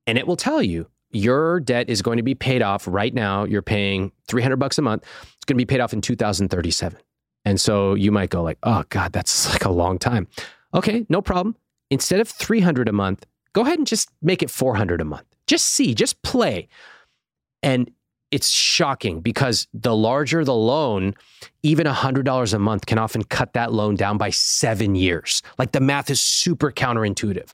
[0.06, 3.44] And it will tell you your debt is going to be paid off right now.
[3.44, 5.04] You're paying 300 bucks a month.
[5.34, 6.98] It's going to be paid off in 2037.
[7.44, 10.28] And so you might go like, "Oh god, that's like a long time."
[10.74, 11.56] Okay, no problem.
[11.90, 15.26] Instead of 300 a month, go ahead and just make it 400 a month.
[15.46, 16.68] Just see, just play.
[17.62, 17.90] And
[18.30, 21.14] it's shocking because the larger the loan,
[21.64, 25.42] even $100 a month can often cut that loan down by 7 years.
[25.58, 27.50] Like the math is super counterintuitive.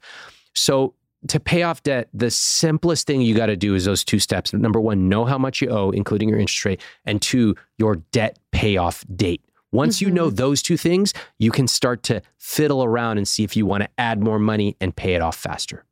[0.55, 0.93] So
[1.29, 4.53] to pay off debt, the simplest thing you got to do is those two steps.
[4.53, 8.39] Number one, know how much you owe, including your interest rate, and two, your debt
[8.53, 9.43] payoff date.
[9.73, 10.09] Once mm-hmm.
[10.09, 13.67] you know those two things, you can start to fiddle around and see if you
[13.67, 15.85] want to add more money and pay it off faster.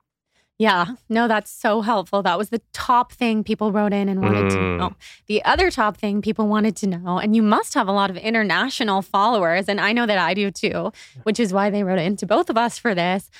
[0.56, 2.22] Yeah, no, that's so helpful.
[2.22, 4.50] That was the top thing people wrote in and wanted mm.
[4.50, 4.94] to know.
[5.26, 8.16] The other top thing people wanted to know, and you must have a lot of
[8.16, 10.92] international followers, and I know that I do too,
[11.24, 13.30] which is why they wrote it into both of us for this.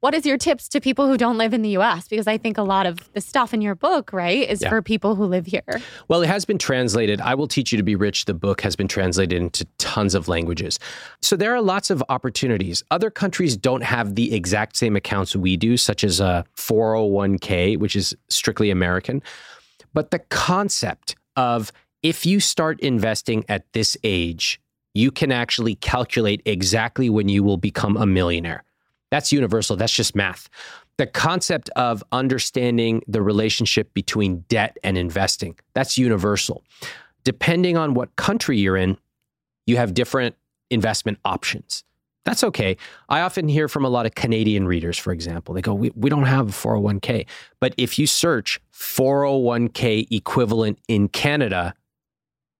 [0.00, 2.06] What is your tips to people who don't live in the US?
[2.06, 4.68] Because I think a lot of the stuff in your book, right, is yeah.
[4.68, 5.62] for people who live here.
[6.06, 7.20] Well, it has been translated.
[7.20, 10.28] I Will Teach You to Be Rich, the book has been translated into tons of
[10.28, 10.78] languages.
[11.20, 12.84] So there are lots of opportunities.
[12.92, 17.76] Other countries don't have the exact same accounts we do, such as uh, a 401k,
[17.76, 19.20] which is strictly American.
[19.94, 21.72] But the concept of
[22.04, 24.60] if you start investing at this age,
[24.94, 28.62] you can actually calculate exactly when you will become a millionaire.
[29.10, 29.76] That's universal.
[29.76, 30.48] That's just math.
[30.96, 36.64] The concept of understanding the relationship between debt and investing, that's universal.
[37.24, 38.98] Depending on what country you're in,
[39.66, 40.34] you have different
[40.70, 41.84] investment options.
[42.24, 42.76] That's okay.
[43.08, 46.10] I often hear from a lot of Canadian readers, for example, they go, we, we
[46.10, 47.26] don't have a 401k.
[47.60, 51.74] But if you search 401k equivalent in Canada,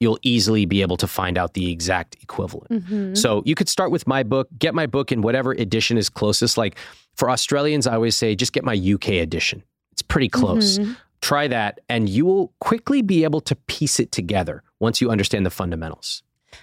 [0.00, 2.70] you'll easily be able to find out the exact equivalent.
[2.70, 3.14] Mm-hmm.
[3.14, 6.56] So you could start with my book, get my book in whatever edition is closest.
[6.56, 6.76] Like
[7.14, 9.62] for Australians, I always say just get my UK edition.
[9.92, 10.78] It's pretty close.
[10.78, 10.92] Mm-hmm.
[11.20, 15.44] Try that, and you will quickly be able to piece it together once you understand
[15.44, 16.22] the fundamentals.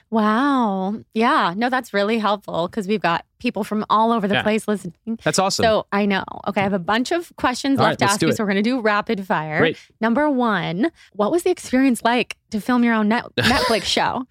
[0.09, 0.95] Wow.
[1.13, 1.53] Yeah.
[1.55, 4.43] No, that's really helpful because we've got people from all over the yeah.
[4.43, 5.19] place listening.
[5.23, 5.63] That's awesome.
[5.63, 6.23] So I know.
[6.47, 6.61] Okay.
[6.61, 8.31] I have a bunch of questions all left right, to ask you.
[8.31, 9.59] So we're going to do rapid fire.
[9.59, 9.77] Great.
[10.01, 14.25] Number one, what was the experience like to film your own net- Netflix show?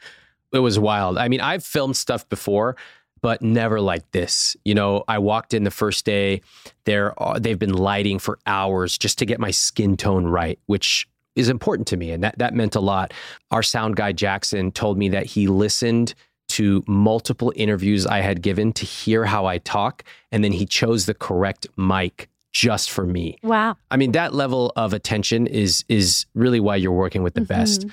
[0.53, 1.19] It was wild.
[1.19, 2.77] I mean, I've filmed stuff before,
[3.21, 4.57] but never like this.
[4.65, 6.43] You know, I walked in the first day.
[6.85, 11.09] They're uh, they've been lighting for hours just to get my skin tone right, which
[11.37, 12.11] is important to me.
[12.11, 13.13] And that, that meant a lot.
[13.51, 16.15] Our sound guy, Jackson, told me that he listened
[16.49, 20.05] to multiple interviews I had given to hear how I talk.
[20.31, 23.37] And then he chose the correct mic just for me.
[23.43, 23.77] Wow.
[23.91, 27.49] I mean, that level of attention is is really why you're working with the mm-hmm.
[27.49, 27.87] best.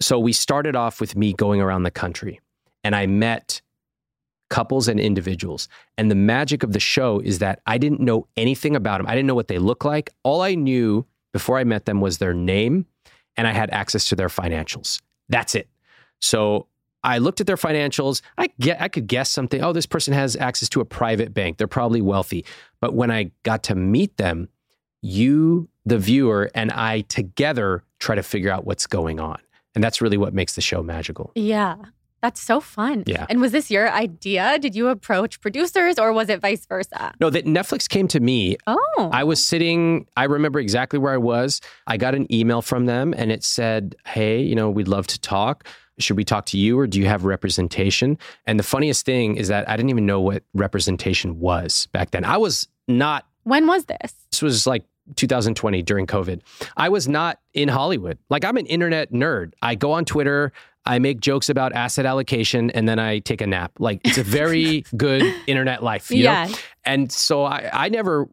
[0.00, 2.40] So we started off with me going around the country
[2.84, 3.60] and I met
[4.50, 5.68] couples and individuals.
[5.98, 9.06] And the magic of the show is that I didn't know anything about them.
[9.08, 10.10] I didn't know what they look like.
[10.22, 12.86] All I knew before I met them was their name
[13.36, 15.02] and I had access to their financials.
[15.28, 15.68] That's it.
[16.20, 16.68] So
[17.02, 18.22] I looked at their financials.
[18.38, 19.60] I get I could guess something.
[19.60, 21.58] Oh, this person has access to a private bank.
[21.58, 22.46] They're probably wealthy.
[22.80, 24.48] But when I got to meet them,
[25.02, 29.38] you, the viewer, and I together try to figure out what's going on.
[29.74, 31.32] And that's really what makes the show magical.
[31.34, 31.74] Yeah.
[32.24, 33.04] That's so fun.
[33.04, 33.26] Yeah.
[33.28, 34.58] And was this your idea?
[34.58, 37.12] Did you approach producers or was it vice versa?
[37.20, 38.56] No, that Netflix came to me.
[38.66, 39.10] Oh.
[39.12, 41.60] I was sitting, I remember exactly where I was.
[41.86, 45.20] I got an email from them and it said, Hey, you know, we'd love to
[45.20, 45.66] talk.
[45.98, 48.16] Should we talk to you or do you have representation?
[48.46, 52.24] And the funniest thing is that I didn't even know what representation was back then.
[52.24, 53.26] I was not.
[53.42, 54.14] When was this?
[54.30, 54.84] This was like
[55.16, 56.40] 2020 during COVID.
[56.76, 58.18] I was not in Hollywood.
[58.30, 59.52] Like I'm an internet nerd.
[59.60, 60.52] I go on Twitter.
[60.86, 63.72] I make jokes about asset allocation and then I take a nap.
[63.78, 66.10] Like it's a very good internet life.
[66.10, 66.46] You yeah.
[66.46, 66.54] Know?
[66.84, 68.28] And so I, I never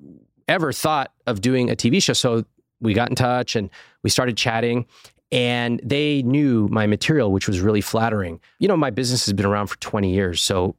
[0.48, 2.14] ever thought of doing a TV show.
[2.14, 2.44] So
[2.82, 3.70] we got in touch and
[4.04, 4.86] we started chatting
[5.32, 8.40] and they knew my material, which was really flattering.
[8.60, 10.42] You know, my business has been around for 20 years.
[10.42, 10.76] So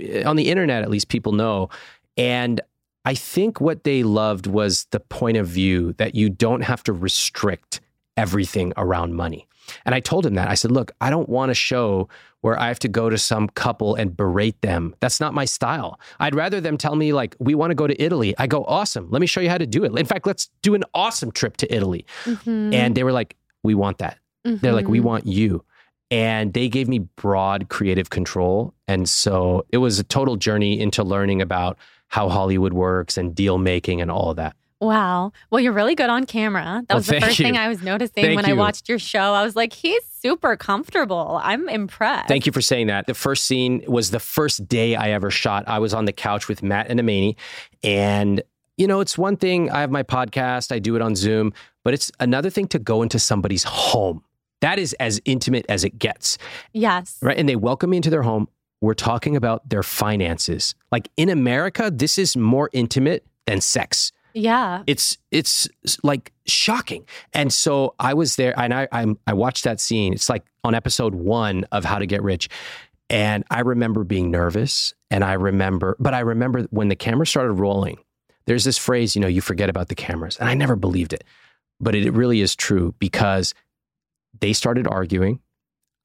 [0.00, 1.70] eh, on the internet, at least people know.
[2.16, 2.60] And
[3.04, 6.92] I think what they loved was the point of view that you don't have to
[6.92, 7.80] restrict
[8.16, 9.46] everything around money.
[9.84, 10.48] And I told him that.
[10.48, 12.08] I said, look, I don't want a show
[12.40, 14.94] where I have to go to some couple and berate them.
[15.00, 15.98] That's not my style.
[16.20, 18.34] I'd rather them tell me, like, we want to go to Italy.
[18.38, 19.08] I go, awesome.
[19.10, 19.98] Let me show you how to do it.
[19.98, 22.06] In fact, let's do an awesome trip to Italy.
[22.24, 22.72] Mm-hmm.
[22.72, 24.18] And they were like, we want that.
[24.46, 24.58] Mm-hmm.
[24.58, 25.08] They're like, we mm-hmm.
[25.08, 25.64] want you.
[26.10, 28.74] And they gave me broad creative control.
[28.86, 33.58] And so it was a total journey into learning about how Hollywood works and deal
[33.58, 34.54] making and all of that.
[34.80, 35.32] Wow.
[35.50, 36.82] Well, you're really good on camera.
[36.86, 37.44] That well, was the first you.
[37.46, 38.54] thing I was noticing thank when you.
[38.54, 39.32] I watched your show.
[39.32, 41.40] I was like, he's super comfortable.
[41.42, 42.28] I'm impressed.
[42.28, 43.06] Thank you for saying that.
[43.06, 45.64] The first scene was the first day I ever shot.
[45.66, 47.36] I was on the couch with Matt and Amani,
[47.82, 48.42] and
[48.76, 49.70] you know, it's one thing.
[49.70, 53.02] I have my podcast, I do it on Zoom, but it's another thing to go
[53.02, 54.22] into somebody's home.
[54.60, 56.36] That is as intimate as it gets,
[56.74, 57.16] Yes.
[57.22, 57.38] right?
[57.38, 58.48] And they welcome me into their home.
[58.82, 60.74] We're talking about their finances.
[60.92, 64.12] Like in America, this is more intimate than sex.
[64.36, 64.82] Yeah.
[64.86, 65.66] It's it's
[66.02, 67.06] like shocking.
[67.32, 70.12] And so I was there, and I I'm, I watched that scene.
[70.12, 72.50] It's like on episode one of How to Get Rich,
[73.08, 74.92] and I remember being nervous.
[75.10, 77.98] And I remember, but I remember when the camera started rolling.
[78.44, 81.24] There's this phrase, you know, you forget about the cameras, and I never believed it,
[81.80, 83.54] but it really is true because
[84.38, 85.40] they started arguing.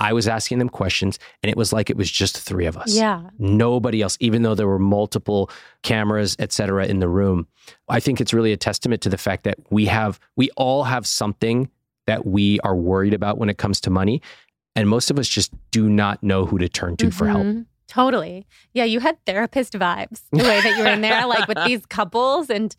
[0.08, 2.76] I was asking them questions, and it was like it was just the three of
[2.76, 3.22] us Yeah.
[3.38, 5.50] nobody else even though there were multiple
[5.84, 7.48] cameras et cetera in the room
[7.88, 11.06] i think it's really a testament to the fact that we have we all have
[11.06, 11.70] something
[12.08, 14.22] that we are worried about when it comes to money
[14.76, 17.66] and most of us just do not know who to turn to for help Mhm.
[17.88, 18.46] Totally.
[18.74, 21.86] Yeah, you had therapist vibes the way that you were in there, like with these
[21.86, 22.50] couples.
[22.50, 22.74] And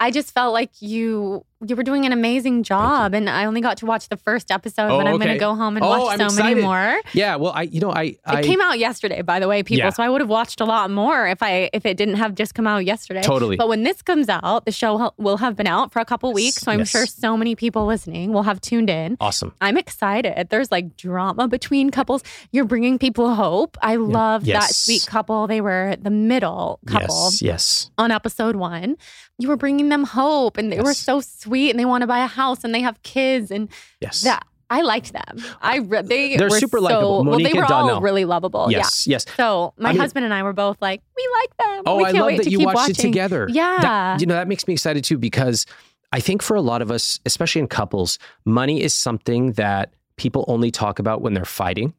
[0.00, 3.14] I just felt like you you were doing an amazing job.
[3.14, 5.26] And I only got to watch the first episode, Oh, but I'm okay.
[5.26, 7.00] gonna go home and Oh, watch I'm so many more.
[7.14, 9.78] yeah well i you know i i It came out yesterday, by the way, people.
[9.84, 9.90] Yeah.
[9.90, 12.54] So I would have watched a lot more if I if it didn't have just
[12.54, 13.22] come out yesterday.
[13.22, 16.30] totally But when this comes out, the show will have been out for a couple
[16.34, 16.56] weeks.
[16.62, 16.90] So I'm Yes.
[16.90, 19.16] sure so many people listening will have tuned in.
[19.20, 20.48] awesome I'm excited.
[20.50, 22.22] There's like drama between couples.
[22.52, 23.78] You're bringing people hope.
[23.80, 25.46] I love that sweet couple.
[25.46, 28.96] They were the middle couple yes yes on episode one.
[29.38, 32.20] You were bringing them hope and they were so sweet and they want to buy
[32.22, 33.68] a house and they have kids and
[34.00, 35.38] yes that I liked them.
[35.62, 37.24] I re- they They're were super so, likable.
[37.24, 38.00] Well, they were all Donnell.
[38.00, 38.66] really lovable.
[38.70, 41.82] yes yes So my I mean- husband and I were both like, we like them.
[41.86, 42.94] Oh, we I can't love wait that to you keep watched watching.
[42.96, 43.46] it together.
[43.50, 43.78] Yeah.
[43.80, 45.66] That- you know, that makes me excited too because
[46.12, 50.44] I think for a lot of us, especially in couples, money is something that people
[50.48, 51.94] only talk about when they're fighting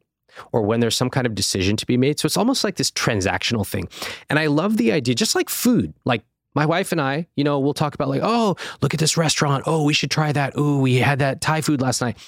[0.52, 2.18] or when there's some kind of decision to be made.
[2.20, 3.88] So it's almost like this transactional thing.
[4.28, 6.22] And I love the idea, just like food, like
[6.58, 9.62] my wife and I, you know, we'll talk about like, oh, look at this restaurant.
[9.68, 10.54] Oh, we should try that.
[10.56, 12.18] Oh, we had that Thai food last night.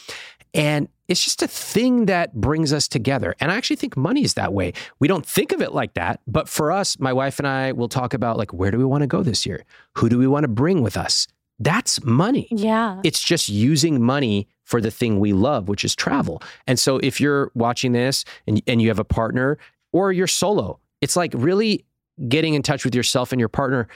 [0.55, 3.35] And it's just a thing that brings us together.
[3.41, 4.73] And I actually think money is that way.
[5.01, 6.21] We don't think of it like that.
[6.29, 9.03] But for us, my wife and I will talk about like, where do we want
[9.03, 9.65] to go this year?
[9.97, 11.27] Who do we want to bring with us?
[11.59, 12.47] That's money.
[12.53, 13.01] Yeah.
[13.03, 16.41] It's just using money for the thing we love, which is travel.
[16.69, 19.59] And so if you're watching this and, and you have a partner
[19.93, 21.85] or you're solo, it's like really
[22.29, 23.89] getting in touch with yourself and your partner.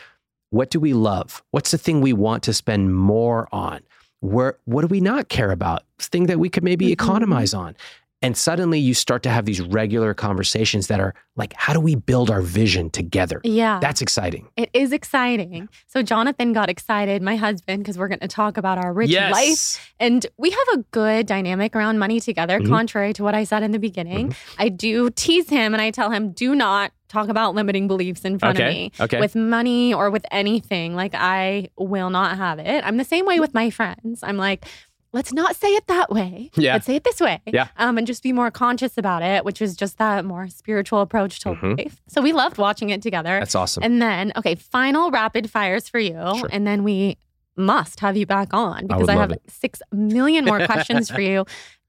[0.55, 1.43] What do we love?
[1.51, 3.81] What's the thing we want to spend more on?
[4.21, 5.83] Where what do we not care about?
[5.99, 6.93] Thing that we could maybe Mhm.
[6.93, 7.75] economize on.
[8.23, 11.97] And suddenly you start to have these regular conversations that are like, how do we
[11.97, 13.41] build our vision together?
[13.43, 13.81] yeah.
[13.83, 14.47] That's exciting.
[14.57, 15.69] It is exciting.
[15.89, 19.93] So Jonathan got excited, my husband, because we're going to talk about our rich life.
[19.99, 22.69] And we have a good dynamic around money together, Mhm.
[22.69, 24.29] contrary to what I said in the beginning.
[24.29, 24.63] Mm-hmm.
[24.63, 28.39] I do tease him and I tell him, do not talk about limiting beliefs in
[28.39, 28.93] front of me.
[29.01, 29.21] Okay.
[29.21, 30.95] With money or with anything.
[30.95, 32.85] Like I will not have it.
[32.85, 34.21] I'm the same way with my friends.
[34.23, 34.67] I'm like,
[35.13, 36.51] let's not say it that way.
[36.57, 36.73] Yeah.
[36.75, 37.41] Let's say it this way.
[37.47, 37.69] Yeah.
[37.77, 41.39] Um, and just be more conscious about it, which is just that more spiritual approach
[41.41, 41.79] to Mhm.
[41.79, 42.03] life.
[42.09, 43.39] So we loved watching it together.
[43.39, 43.85] That's awesome.
[43.85, 46.19] And then, okay, final rapid fires for you.
[46.39, 46.49] Sure.
[46.53, 47.17] And then we
[47.57, 49.41] must have you back on because would I, have it.
[49.47, 51.45] six million more questions for you.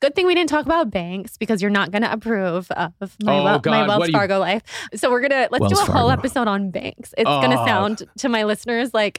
[0.05, 2.93] Good thing we didn't talk about banks because you're not going to approve of
[3.23, 4.61] my, Oh, wel- God, my what Wells do you- life.
[4.93, 7.11] So we're going to, let's do Wells a whole episode on banks.
[7.17, 7.65] It's going to Oh.
[7.65, 9.17] sound to my listeners like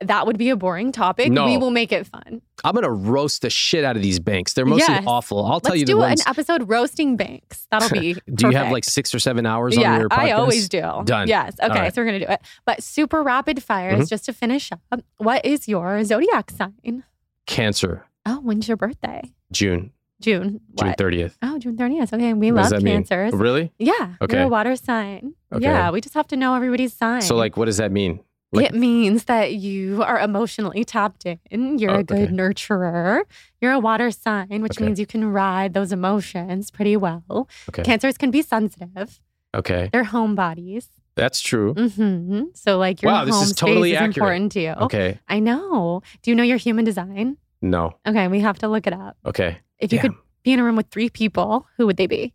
[0.00, 1.32] that would be a boring topic.
[1.32, 1.46] No.
[1.46, 2.42] We will make it fun.
[2.64, 4.52] I'm gonna roast the shit out of these banks.
[4.52, 5.04] They're mostly Yes.
[5.06, 5.44] awful.
[5.46, 6.20] I'll tell Let's you the do ones.
[6.22, 7.66] an episode roasting banks.
[7.70, 10.18] That'll be Do you have like six or seven hours yeah, on your podcast?
[10.18, 10.80] I always do.
[11.04, 11.28] Done.
[11.28, 11.54] Yes.
[11.62, 11.72] Okay.
[11.72, 11.94] All right.
[11.94, 12.40] So we're gonna do it.
[12.66, 14.08] But super rapid fires, Mhm.
[14.10, 15.02] just to finish up.
[15.18, 17.04] What is your zodiac sign?
[17.46, 19.32] Cancer, Oh, when's your birthday?
[19.52, 19.92] June,
[20.22, 20.60] June.
[20.78, 21.36] June 30th.
[21.42, 22.12] Oh, June thirtieth.
[22.12, 23.04] Okay, we What love that mean?
[23.04, 23.32] cancers.
[23.34, 23.72] Really?
[23.78, 24.14] Yeah.
[24.22, 24.36] Okay.
[24.36, 25.34] You're a water sign.
[25.52, 25.64] Okay.
[25.64, 25.90] Yeah.
[25.90, 27.22] We just have to know everybody's sign.
[27.22, 28.20] So, like, what does that mean?
[28.54, 31.78] Like, it means that you are emotionally tapped in.
[31.78, 32.32] You're Oh, a good okay.
[32.34, 33.22] nurturer.
[33.62, 34.84] You're a water sign, which Okay.
[34.84, 37.48] means you can ride those emotions pretty well.
[37.70, 39.20] okay, Cancers can be sensitive.
[39.54, 40.88] okay, They're homebodies.
[41.16, 41.72] that's true.
[41.74, 44.16] hmm So like your Wow, this home is totally space is accurate.
[44.16, 44.70] important to you.
[44.86, 46.02] Okay, I know.
[46.22, 47.36] Do you know your human design?
[47.62, 49.16] no, Okay, we have to look it up.
[49.24, 49.58] okay.
[49.82, 50.12] If you Damn.
[50.12, 52.32] could be in a room with three people, who would they be?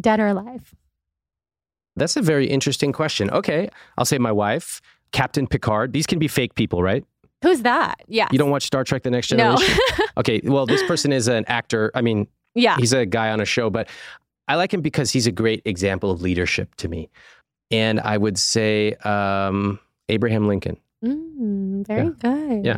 [0.00, 0.74] Dead or alive?
[1.96, 3.30] That's a very interesting question.
[3.30, 4.82] Okay, I'll say my wife,
[5.12, 5.92] Captain Picard.
[5.94, 7.04] These can be fake people, right?
[7.42, 7.96] Who's that?
[8.06, 8.28] Yeah.
[8.30, 9.56] You don't watch Star Trek: The Next No.
[9.56, 9.78] Generation?
[10.18, 11.90] okay, well, this person is an actor.
[11.94, 12.76] I mean, yeah.
[12.76, 13.88] he's a guy on a show, but
[14.46, 17.08] I like him because he's a great example of leadership to me.
[17.70, 19.80] And I would say um,
[20.10, 20.76] Abraham Lincoln.
[21.04, 22.10] Mm, very Yeah.
[22.18, 22.64] good.
[22.66, 22.76] Yeah.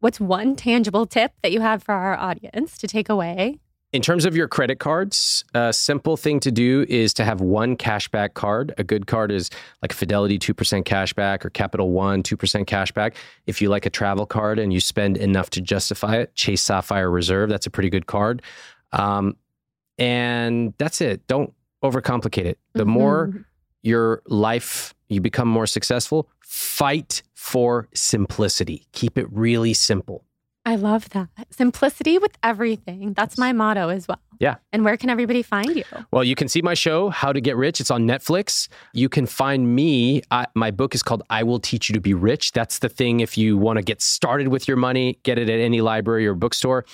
[0.00, 3.58] What's one tangible tip that you have for our audience to take away
[3.92, 7.74] in terms of your credit cards, a simple thing to do is to have one
[7.74, 8.74] cashback card.
[8.76, 9.48] A good card is
[9.80, 13.14] like Fidelity 2% cashback or Capital One 2% cashback.
[13.46, 17.10] If you like a travel card and you spend enough to justify it, Chase Sapphire
[17.10, 18.42] Reserve, that's a pretty good card.
[18.92, 19.36] Um,
[19.96, 21.26] and that's it.
[21.26, 22.58] Don't overcomplicate it.
[22.74, 22.88] The Mhm.
[22.88, 23.32] more
[23.82, 28.86] your life, you become more successful, fight for simplicity.
[28.92, 30.24] Keep it really simple.
[30.64, 31.28] I love that.
[31.48, 33.14] Simplicity with everything.
[33.14, 34.20] That's my motto as well.
[34.38, 34.56] Yeah.
[34.70, 35.84] And where can everybody find you?
[36.10, 37.80] Well, you can see my show, How to Get Rich.
[37.80, 38.68] It's on Netflix.
[38.92, 40.20] You can find me.
[40.30, 42.52] I, my book is called I Will Teach You to Be Rich.
[42.52, 45.58] That's the thing if you want to get started with your money, get it at
[45.58, 46.84] any library or bookstore.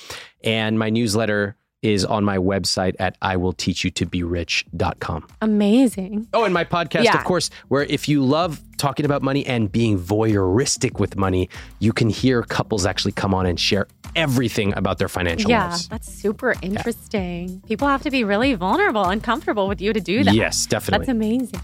[0.45, 5.27] And my newsletter is on my website at iwillteachyoutoberich.com.
[5.43, 6.27] Amazing.
[6.33, 7.19] Oh, and my podcast, Yeah.
[7.19, 11.91] of course, where if you love talking about money and being voyeuristic with money, you
[11.93, 15.89] can hear couples actually come on and share everything about their financial Yeah, lives.
[15.89, 17.63] that's super interesting.
[17.67, 20.35] People have to be really vulnerable and comfortable with you to do that.
[20.35, 21.07] Yes, definitely.
[21.07, 21.61] That's amazing.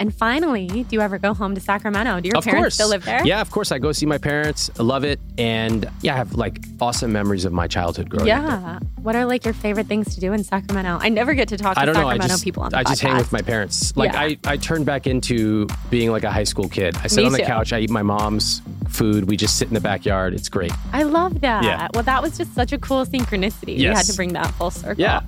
[0.00, 2.18] And finally, do you ever go home to Sacramento?
[2.20, 2.74] Do your of parents course.
[2.74, 3.24] still live there?
[3.24, 3.70] Yeah, of course.
[3.70, 4.68] I go see my parents.
[4.76, 5.20] I love it.
[5.38, 8.42] And yeah, I have like awesome memories of my childhood growing up.
[8.42, 8.78] Yeah.
[9.00, 10.98] What are like your favorite things to do in Sacramento?
[11.00, 12.08] I never get to talk to I don't know.
[12.08, 13.96] I Sacramento just, people on the I just hang with my parents.
[13.96, 14.20] Like Yeah.
[14.20, 16.96] I, I turned back into being like a high school kid.
[17.02, 17.44] I sit Me on the too.
[17.44, 17.72] couch.
[17.72, 19.24] I eat my mom's food.
[19.28, 20.34] We just sit in the backyard.
[20.34, 20.72] It's great.
[20.92, 21.64] I love that.
[21.64, 21.88] Yeah.
[21.94, 23.76] Well, that was just such a cool synchronicity.
[23.78, 25.00] You had to bring that full circle.
[25.00, 25.20] Yeah.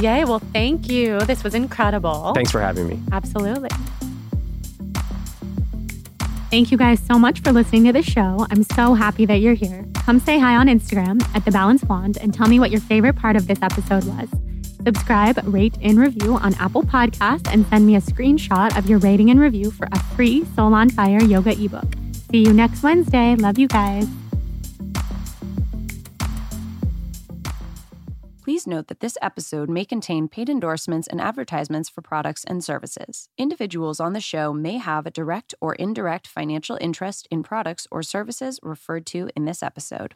[0.00, 0.24] Yay.
[0.24, 1.18] Well, thank you.
[1.20, 2.32] This was incredible.
[2.34, 2.98] Thanks for having me.
[3.12, 3.68] Absolutely.
[6.50, 8.44] Thank you guys so much for listening to the show.
[8.50, 9.86] I'm so happy that you're here.
[9.94, 13.14] Come say hi on Instagram at The Balanced Blonde and tell me what your favorite
[13.14, 14.28] part of this episode was.
[14.84, 19.30] Subscribe, rate, and review on Apple Podcasts and send me a screenshot of your rating
[19.30, 21.92] and review for a free Soul on Fire yoga ebook.
[22.30, 23.34] See you next Wednesday.
[23.36, 24.06] Love you guys.
[28.42, 33.28] Please note that this episode may contain paid endorsements and advertisements for products and services.
[33.38, 38.02] Individuals on the show may have a direct or indirect financial interest in products or
[38.02, 40.14] services referred to in this episode.